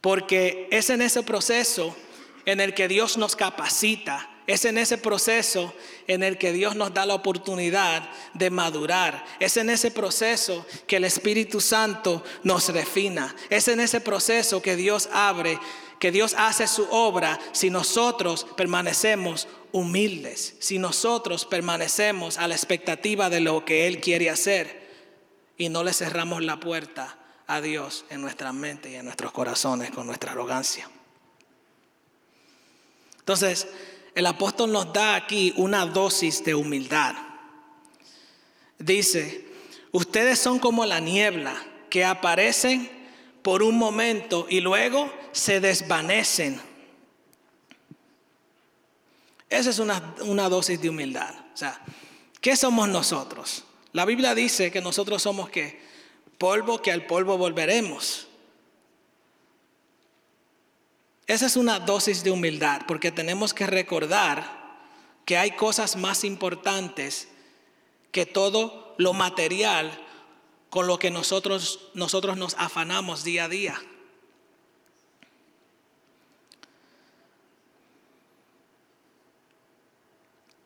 porque 0.00 0.66
es 0.72 0.90
en 0.90 1.00
ese 1.00 1.22
proceso 1.22 1.96
en 2.44 2.60
el 2.60 2.74
que 2.74 2.88
Dios 2.88 3.16
nos 3.16 3.36
capacita 3.36 4.28
es 4.46 4.64
en 4.64 4.78
ese 4.78 4.98
proceso 4.98 5.72
en 6.06 6.22
el 6.22 6.38
que 6.38 6.52
Dios 6.52 6.74
nos 6.74 6.92
da 6.92 7.06
la 7.06 7.14
oportunidad 7.14 8.08
de 8.34 8.50
madurar. 8.50 9.24
Es 9.38 9.56
en 9.56 9.70
ese 9.70 9.90
proceso 9.90 10.66
que 10.86 10.96
el 10.96 11.04
Espíritu 11.04 11.60
Santo 11.60 12.24
nos 12.42 12.68
refina. 12.70 13.34
Es 13.50 13.68
en 13.68 13.80
ese 13.80 14.00
proceso 14.00 14.60
que 14.60 14.76
Dios 14.76 15.08
abre, 15.12 15.58
que 15.98 16.10
Dios 16.10 16.34
hace 16.36 16.66
su 16.66 16.86
obra 16.90 17.38
si 17.52 17.70
nosotros 17.70 18.46
permanecemos 18.56 19.46
humildes, 19.70 20.56
si 20.58 20.78
nosotros 20.78 21.44
permanecemos 21.44 22.38
a 22.38 22.48
la 22.48 22.54
expectativa 22.54 23.30
de 23.30 23.40
lo 23.40 23.64
que 23.64 23.86
Él 23.86 24.00
quiere 24.00 24.28
hacer 24.28 24.82
y 25.56 25.68
no 25.68 25.84
le 25.84 25.92
cerramos 25.92 26.42
la 26.42 26.58
puerta 26.58 27.18
a 27.46 27.60
Dios 27.60 28.04
en 28.10 28.20
nuestra 28.20 28.52
mente 28.52 28.90
y 28.90 28.96
en 28.96 29.04
nuestros 29.04 29.30
corazones 29.30 29.90
con 29.90 30.06
nuestra 30.06 30.32
arrogancia. 30.32 30.90
Entonces, 33.20 33.68
el 34.14 34.26
apóstol 34.26 34.72
nos 34.72 34.92
da 34.92 35.14
aquí 35.14 35.54
una 35.56 35.86
dosis 35.86 36.44
de 36.44 36.54
humildad. 36.54 37.14
Dice, 38.78 39.46
ustedes 39.92 40.38
son 40.38 40.58
como 40.58 40.84
la 40.84 41.00
niebla 41.00 41.54
que 41.88 42.04
aparecen 42.04 42.90
por 43.42 43.62
un 43.62 43.76
momento 43.76 44.46
y 44.48 44.60
luego 44.60 45.12
se 45.32 45.60
desvanecen. 45.60 46.60
Esa 49.48 49.70
es 49.70 49.78
una, 49.78 50.14
una 50.22 50.48
dosis 50.48 50.80
de 50.80 50.88
humildad. 50.88 51.34
O 51.52 51.56
sea, 51.56 51.80
¿qué 52.40 52.56
somos 52.56 52.88
nosotros? 52.88 53.64
La 53.92 54.04
Biblia 54.04 54.34
dice 54.34 54.70
que 54.70 54.80
nosotros 54.80 55.22
somos 55.22 55.50
que 55.50 55.80
polvo 56.38 56.80
que 56.80 56.90
al 56.90 57.06
polvo 57.06 57.36
volveremos. 57.36 58.26
Esa 61.32 61.46
es 61.46 61.56
una 61.56 61.80
dosis 61.80 62.22
de 62.22 62.30
humildad, 62.30 62.82
porque 62.86 63.10
tenemos 63.10 63.54
que 63.54 63.66
recordar 63.66 64.44
que 65.24 65.38
hay 65.38 65.52
cosas 65.52 65.96
más 65.96 66.24
importantes 66.24 67.26
que 68.10 68.26
todo 68.26 68.94
lo 68.98 69.14
material 69.14 69.98
con 70.68 70.86
lo 70.86 70.98
que 70.98 71.10
nosotros, 71.10 71.88
nosotros 71.94 72.36
nos 72.36 72.54
afanamos 72.58 73.24
día 73.24 73.44
a 73.44 73.48
día. 73.48 73.82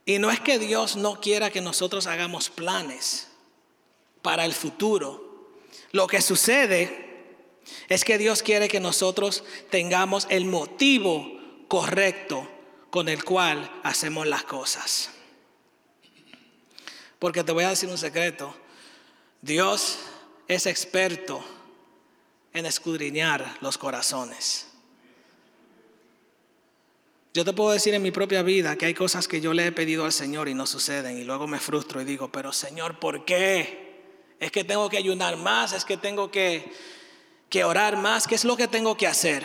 Y 0.05 0.19
no 0.19 0.33
es 0.33 0.41
que 0.41 0.59
Dios 0.59 0.97
no 0.97 1.21
quiera 1.21 1.53
que 1.53 1.61
nosotros 1.61 2.09
hagamos 2.09 2.51
planes 2.51 3.29
para 4.21 4.45
el 4.45 4.53
futuro. 4.53 5.47
Lo 5.93 6.09
que 6.09 6.21
sucede 6.21 7.06
es 7.89 8.05
que 8.05 8.19
Dios 8.19 8.43
quiere 8.43 8.69
que 8.69 8.81
nosotros 8.81 9.45
tengamos 9.71 10.27
el 10.31 10.45
motivo 10.45 11.41
correcto 11.69 12.49
con 12.91 13.09
el 13.09 13.25
cual 13.25 13.71
hacemos 13.83 14.27
las 14.27 14.45
cosas. 14.45 15.11
Porque 17.19 17.45
te 17.45 17.53
voy 17.53 17.65
a 17.65 17.71
decir 17.71 17.89
un 17.89 17.99
secreto. 17.99 18.55
Dios 19.41 19.99
es 20.49 20.67
experto 20.67 21.45
en 22.53 22.67
escudriñar 22.67 23.59
los 23.61 23.79
corazones. 23.79 24.69
Yo 27.35 27.45
te 27.45 27.53
puedo 27.53 27.71
decir 27.73 27.93
en 27.93 28.01
mi 28.01 28.13
propia 28.13 28.43
vida 28.43 28.77
que 28.77 28.87
hay 28.87 28.95
cosas 28.95 29.29
que 29.29 29.43
yo 29.43 29.53
le 29.53 29.67
he 29.67 29.73
pedido 29.73 30.07
al 30.07 30.13
Señor 30.13 30.49
y 30.49 30.55
no 30.55 30.67
suceden 30.67 31.19
y 31.19 31.25
luego 31.25 31.47
me 31.47 31.61
frustro 31.61 32.01
y 32.01 32.07
digo, 32.07 32.33
pero 32.33 32.51
Señor, 32.51 32.99
¿por 32.99 33.27
qué? 33.27 33.87
Es 34.41 34.51
que 34.51 34.65
tengo 34.65 34.89
que 34.89 34.97
ayunar 34.97 35.37
más, 35.37 35.75
es 35.75 35.85
que 35.85 35.99
tengo 35.99 36.31
que, 36.31 36.73
que 37.49 37.65
orar 37.65 37.97
más, 37.97 38.27
¿qué 38.27 38.35
es 38.35 38.45
lo 38.45 38.57
que 38.57 38.69
tengo 38.69 38.97
que 38.97 39.07
hacer? 39.07 39.45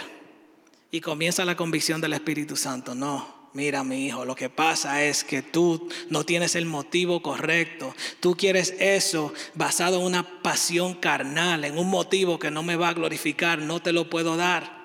Y 0.92 1.02
comienza 1.02 1.46
la 1.46 1.56
convicción 1.56 2.02
del 2.02 2.14
Espíritu 2.14 2.56
Santo, 2.56 2.96
no, 2.96 3.50
mira 3.54 3.84
mi 3.84 4.06
hijo, 4.06 4.26
lo 4.26 4.36
que 4.36 4.50
pasa 4.50 5.04
es 5.04 5.24
que 5.24 5.42
tú 5.42 5.90
no 6.10 6.26
tienes 6.26 6.56
el 6.56 6.66
motivo 6.66 7.22
correcto. 7.22 7.96
Tú 8.20 8.36
quieres 8.36 8.76
eso 8.80 9.34
basado 9.56 10.00
en 10.00 10.06
una 10.06 10.42
pasión 10.42 10.96
carnal, 10.96 11.64
en 11.66 11.78
un 11.78 11.90
motivo 11.90 12.40
que 12.40 12.52
no 12.52 12.64
me 12.64 12.76
va 12.76 12.90
a 12.90 12.94
glorificar, 12.94 13.60
no 13.60 13.82
te 13.82 13.94
lo 13.94 14.10
puedo 14.10 14.36
dar. 14.36 14.82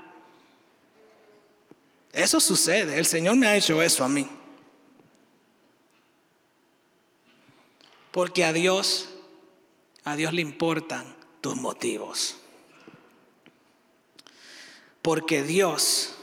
Eso 2.12 2.40
sucede, 2.40 2.98
el 2.98 3.06
Señor 3.06 3.36
me 3.36 3.46
ha 3.46 3.56
hecho 3.56 3.82
eso 3.82 4.04
a 4.04 4.08
mí. 4.08 4.26
Porque 8.10 8.44
a 8.44 8.52
Dios, 8.54 9.10
a 10.04 10.16
Dios 10.16 10.32
le 10.32 10.40
importan 10.40 11.14
tus 11.42 11.56
motivos. 11.56 12.38
Porque 15.06 15.44
Dios 15.44 16.14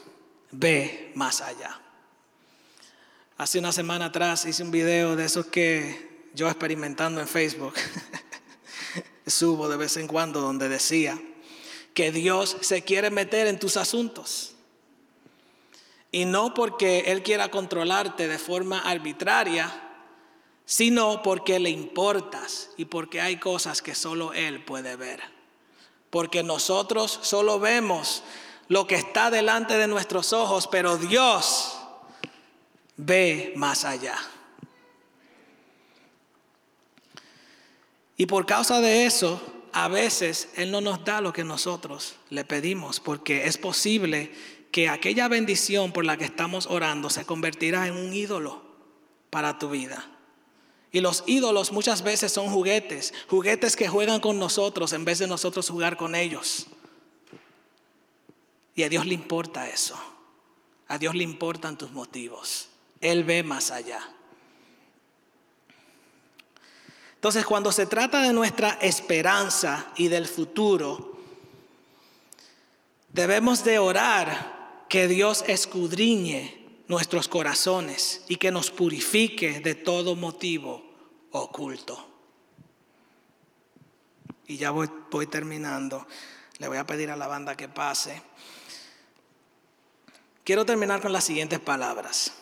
ve 0.52 1.14
más 1.16 1.40
allá. 1.40 1.80
Hace 3.38 3.60
una 3.60 3.72
semana 3.72 4.08
atrás 4.08 4.46
hice 4.46 4.62
un 4.62 4.72
video 4.72 5.16
de 5.16 5.24
esos 5.24 5.46
que 5.46 6.28
yo 6.34 6.50
experimentando 6.50 7.22
en 7.22 7.30
Facebook 7.30 7.76
subo 9.26 9.70
de 9.70 9.78
vez 9.78 9.96
en 9.96 10.06
cuando 10.06 10.42
donde 10.42 10.68
decía 10.68 11.18
que 11.94 12.12
Dios 12.12 12.58
se 12.60 12.82
quiere 12.82 13.10
meter 13.10 13.48
en 13.48 13.58
tus 13.58 13.78
asuntos. 13.78 14.56
Y 16.12 16.26
no 16.26 16.54
porque 16.54 17.06
Él 17.08 17.24
quiera 17.24 17.50
controlarte 17.50 18.28
de 18.28 18.38
forma 18.38 18.80
arbitraria, 18.80 19.72
sino 20.66 21.24
porque 21.24 21.58
le 21.58 21.70
importas 21.70 22.72
y 22.76 22.84
porque 22.84 23.22
hay 23.22 23.38
cosas 23.38 23.82
que 23.82 23.96
solo 23.96 24.34
Él 24.34 24.62
puede 24.66 24.98
ver. 24.98 25.22
Porque 26.10 26.44
nosotros 26.44 27.18
solo 27.22 27.62
vemos 27.62 28.24
lo 28.68 28.88
que 28.88 28.96
está 28.96 29.30
delante 29.30 29.78
de 29.78 29.88
nuestros 29.88 30.34
ojos, 30.34 30.68
pero 30.68 30.98
Dios 30.98 31.78
ve 32.98 33.54
más 33.56 33.86
allá. 33.86 34.18
Y 38.18 38.26
por 38.26 38.46
causa 38.46 38.80
de 38.80 39.06
eso, 39.06 39.42
a 39.72 39.88
veces 39.88 40.50
Él 40.56 40.72
no 40.72 40.82
nos 40.82 41.04
da 41.04 41.20
lo 41.20 41.34
que 41.34 41.44
nosotros 41.44 42.16
le 42.30 42.46
pedimos, 42.46 43.00
porque 43.00 43.48
es 43.48 43.58
posible 43.58 44.32
que 44.72 44.90
aquella 44.90 45.28
bendición 45.28 45.92
por 45.92 46.06
la 46.06 46.18
que 46.18 46.26
estamos 46.26 46.68
orando 46.68 47.10
se 47.10 47.26
convertirá 47.26 47.88
en 47.88 47.98
un 47.98 48.14
ídolo 48.14 48.62
para 49.30 49.60
tu 49.60 49.70
vida. 49.70 50.10
Y 50.92 51.02
los 51.02 51.24
ídolos 51.26 51.72
muchas 51.72 52.04
veces 52.04 52.32
son 52.32 52.50
juguetes, 52.50 53.14
juguetes 53.28 53.76
que 53.76 53.88
juegan 53.88 54.20
con 54.20 54.38
nosotros 54.38 54.94
en 54.94 55.06
vez 55.06 55.18
de 55.18 55.28
nosotros 55.28 55.70
jugar 55.70 55.98
con 55.98 56.14
ellos. 56.14 56.68
Y 58.76 58.84
a 58.84 58.90
Dios 58.90 59.06
le 59.06 59.14
importa 59.14 59.70
eso. 59.70 59.98
A 60.88 60.98
Dios 60.98 61.16
le 61.16 61.24
importan 61.24 61.78
tus 61.78 61.92
motivos. 61.92 62.70
Él 63.02 63.24
ve 63.24 63.44
más 63.44 63.72
allá. 63.72 64.02
Entonces, 67.16 67.46
cuando 67.46 67.72
se 67.72 67.86
trata 67.86 68.22
de 68.22 68.34
nuestra 68.34 68.72
esperanza 68.82 69.94
y 69.96 70.10
del 70.10 70.28
futuro, 70.28 71.18
debemos 73.14 73.64
de 73.64 73.80
orar 73.80 74.86
que 74.90 75.08
Dios 75.08 75.46
escudriñe 75.48 76.84
nuestros 76.88 77.28
corazones 77.28 78.26
y 78.28 78.36
que 78.36 78.52
nos 78.52 78.72
purifique 78.72 79.62
de 79.62 79.76
todo 79.76 80.16
motivo 80.16 80.84
oculto. 81.32 82.08
Y 84.46 84.58
ya 84.58 84.72
voy, 84.72 84.90
voy 85.10 85.28
terminando. 85.28 86.06
Le 86.60 86.68
voy 86.68 86.78
a 86.78 86.86
pedir 86.86 87.10
a 87.10 87.16
la 87.16 87.28
banda 87.28 87.56
que 87.56 87.70
pase. 87.70 88.22
Quiero 90.44 90.66
terminar 90.66 91.02
con 91.02 91.14
las 91.14 91.24
siguientes 91.24 91.60
palabras. 91.60 92.34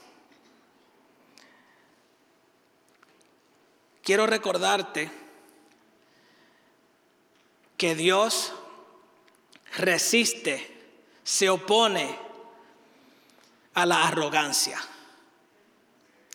Quiero 4.04 4.26
recordarte 4.26 5.12
que 7.78 7.96
Dios 7.96 8.54
resiste, 9.78 10.68
se 11.24 11.50
opone 11.50 12.18
a 13.76 13.86
la 13.86 14.08
arrogancia, 14.08 14.80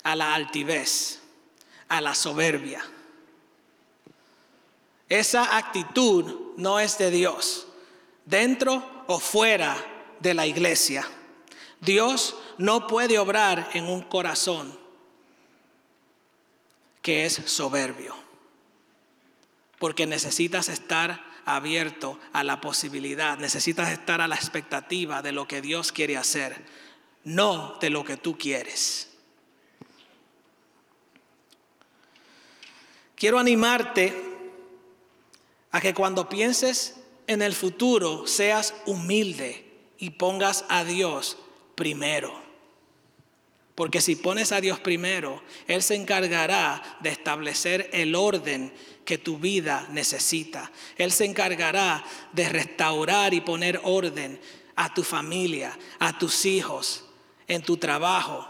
a 0.04 0.14
la 0.14 0.34
altivez, 0.34 1.20
a 1.88 2.00
la 2.00 2.14
soberbia. 2.14 2.84
Esa 5.08 5.56
actitud 5.56 6.54
no 6.56 6.80
es 6.80 6.98
de 6.98 7.10
Dios, 7.10 7.66
dentro 8.24 9.04
o 9.08 9.18
fuera 9.18 9.76
de 10.20 10.34
la 10.34 10.46
iglesia. 10.46 11.06
Dios 11.80 12.36
no 12.58 12.86
puede 12.86 13.18
obrar 13.18 13.70
en 13.74 13.86
un 13.86 14.02
corazón 14.02 14.78
que 17.02 17.26
es 17.26 17.34
soberbio, 17.46 18.14
porque 19.78 20.06
necesitas 20.06 20.68
estar 20.68 21.24
abierto 21.44 22.18
a 22.32 22.42
la 22.42 22.60
posibilidad, 22.60 23.38
necesitas 23.38 23.90
estar 23.90 24.20
a 24.20 24.26
la 24.26 24.34
expectativa 24.34 25.22
de 25.22 25.32
lo 25.32 25.46
que 25.46 25.60
Dios 25.60 25.92
quiere 25.92 26.16
hacer 26.16 26.64
no 27.26 27.76
de 27.80 27.90
lo 27.90 28.04
que 28.04 28.16
tú 28.16 28.38
quieres. 28.38 29.08
Quiero 33.16 33.38
animarte 33.38 34.14
a 35.72 35.80
que 35.80 35.92
cuando 35.92 36.28
pienses 36.28 37.00
en 37.26 37.42
el 37.42 37.52
futuro 37.52 38.28
seas 38.28 38.74
humilde 38.86 39.66
y 39.98 40.10
pongas 40.10 40.64
a 40.68 40.84
Dios 40.84 41.36
primero. 41.76 42.46
Porque 43.76 44.00
si 44.00 44.16
pones 44.16 44.52
a 44.52 44.60
Dios 44.60 44.80
primero, 44.80 45.42
Él 45.68 45.82
se 45.82 45.94
encargará 45.94 46.82
de 47.00 47.10
establecer 47.10 47.90
el 47.92 48.14
orden 48.14 48.72
que 49.04 49.18
tu 49.18 49.38
vida 49.38 49.86
necesita. 49.90 50.72
Él 50.96 51.12
se 51.12 51.26
encargará 51.26 52.02
de 52.32 52.48
restaurar 52.48 53.34
y 53.34 53.42
poner 53.42 53.78
orden 53.84 54.40
a 54.76 54.92
tu 54.92 55.04
familia, 55.04 55.78
a 55.98 56.18
tus 56.18 56.46
hijos, 56.46 57.04
en 57.46 57.62
tu 57.62 57.76
trabajo. 57.76 58.48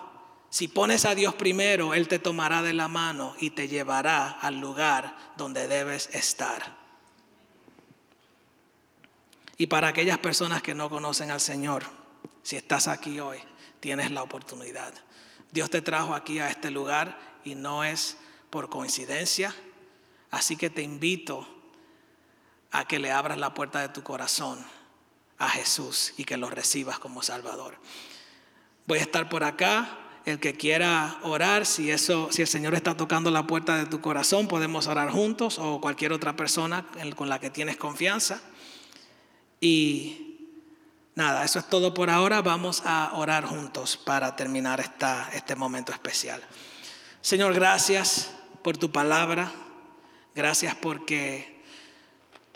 Si 0.49 0.69
pones 0.69 1.05
a 1.05 1.17
Dios 1.17 1.35
primero, 1.35 1.93
Él 1.93 2.07
te 2.07 2.21
tomará 2.21 2.63
de 2.63 2.73
la 2.73 2.87
mano 2.87 3.35
y 3.41 3.51
te 3.51 3.67
llevará 3.67 4.31
al 4.31 4.61
lugar 4.61 5.35
donde 5.37 5.67
debes 5.67 6.09
estar. 6.13 6.77
Y 9.59 9.67
para 9.67 9.89
aquellas 9.89 10.19
personas 10.19 10.63
que 10.63 10.75
no 10.75 10.89
conocen 10.89 11.31
al 11.33 11.41
Señor, 11.41 11.96
si 12.47 12.55
estás 12.55 12.87
aquí 12.87 13.19
hoy, 13.19 13.39
tienes 13.81 14.13
la 14.13 14.23
oportunidad. 14.23 14.95
Dios 15.51 15.69
te 15.69 15.83
trajo 15.83 16.15
aquí 16.15 16.39
a 16.39 16.49
este 16.49 16.71
lugar 16.71 17.19
y 17.45 17.57
no 17.57 17.83
es 17.83 18.19
por 18.51 18.69
coincidencia. 18.69 19.53
Así 20.31 20.57
que 20.57 20.71
te 20.71 20.83
invito 20.83 21.45
a 22.71 22.87
que 22.87 23.01
le 23.01 23.11
abras 23.11 23.39
la 23.39 23.53
puerta 23.53 23.81
de 23.81 23.89
tu 23.89 24.05
corazón 24.05 24.65
a 25.39 25.49
Jesús 25.49 26.15
y 26.19 26.25
que 26.25 26.37
lo 26.37 26.49
recibas 26.49 27.01
como 27.01 27.21
Salvador. 27.21 27.79
Voy 28.87 29.01
a 29.01 29.03
estar 29.03 29.29
por 29.29 29.43
acá. 29.43 29.99
El 30.25 30.39
que 30.39 30.55
quiera 30.55 31.19
orar, 31.25 31.67
si 31.67 31.91
eso, 31.91 32.29
si 32.31 32.43
el 32.43 32.49
Señor 32.49 32.75
está 32.75 32.97
tocando 32.97 33.33
la 33.33 33.45
puerta 33.49 33.77
de 33.77 33.87
tu 33.87 34.01
corazón, 34.01 34.47
podemos 34.47 34.87
orar 34.87 35.11
juntos 35.11 35.59
o 35.59 35.81
cualquier 35.81 36.13
otra 36.13 36.37
persona 36.37 36.87
con 37.17 37.29
la 37.29 37.41
que 37.41 37.51
tienes 37.51 37.77
confianza. 37.77 38.41
Y 39.61 40.26
nada, 41.17 41.45
eso 41.45 41.59
es 41.59 41.69
todo 41.69 41.93
por 41.93 42.09
ahora. 42.09 42.41
Vamos 42.43 42.83
a 42.85 43.11
orar 43.15 43.45
juntos 43.45 43.97
para 43.97 44.37
terminar 44.37 44.79
esta, 44.79 45.29
este 45.33 45.57
momento 45.57 45.91
especial. 45.91 46.41
Señor, 47.21 47.53
gracias 47.55 48.31
por 48.63 48.77
tu 48.77 48.93
palabra. 48.93 49.51
Gracias 50.37 50.77
porque 50.77 51.65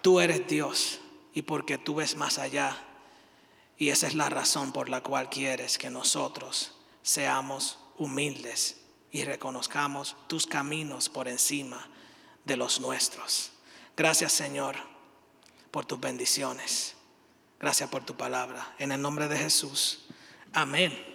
tú 0.00 0.20
eres 0.20 0.46
Dios 0.46 1.00
y 1.34 1.42
porque 1.42 1.78
tú 1.78 1.96
ves 1.96 2.16
más 2.16 2.38
allá 2.38 2.76
y 3.80 3.88
esa 3.88 4.06
es 4.06 4.14
la 4.14 4.28
razón 4.28 4.72
por 4.72 4.90
la 4.90 5.02
cual 5.02 5.30
quieres 5.30 5.78
que 5.78 5.88
nosotros 5.88 6.74
seamos 7.02 7.78
humildes 7.96 8.82
y 9.10 9.24
reconozcamos 9.24 10.16
tus 10.26 10.46
caminos 10.46 11.08
por 11.08 11.28
encima 11.28 11.88
de 12.44 12.58
los 12.58 12.80
nuestros. 12.80 13.52
Gracias 13.96 14.32
Señor 14.32 14.76
por 15.70 15.86
tus 15.86 15.98
bendiciones. 15.98 16.94
Gracias 17.60 17.90
por 17.90 18.04
tu 18.04 18.16
palabra. 18.16 18.74
En 18.78 18.90
el 18.90 19.02
nombre 19.02 19.28
de 19.28 19.36
Jesús. 19.36 20.06
Amén. 20.54 21.09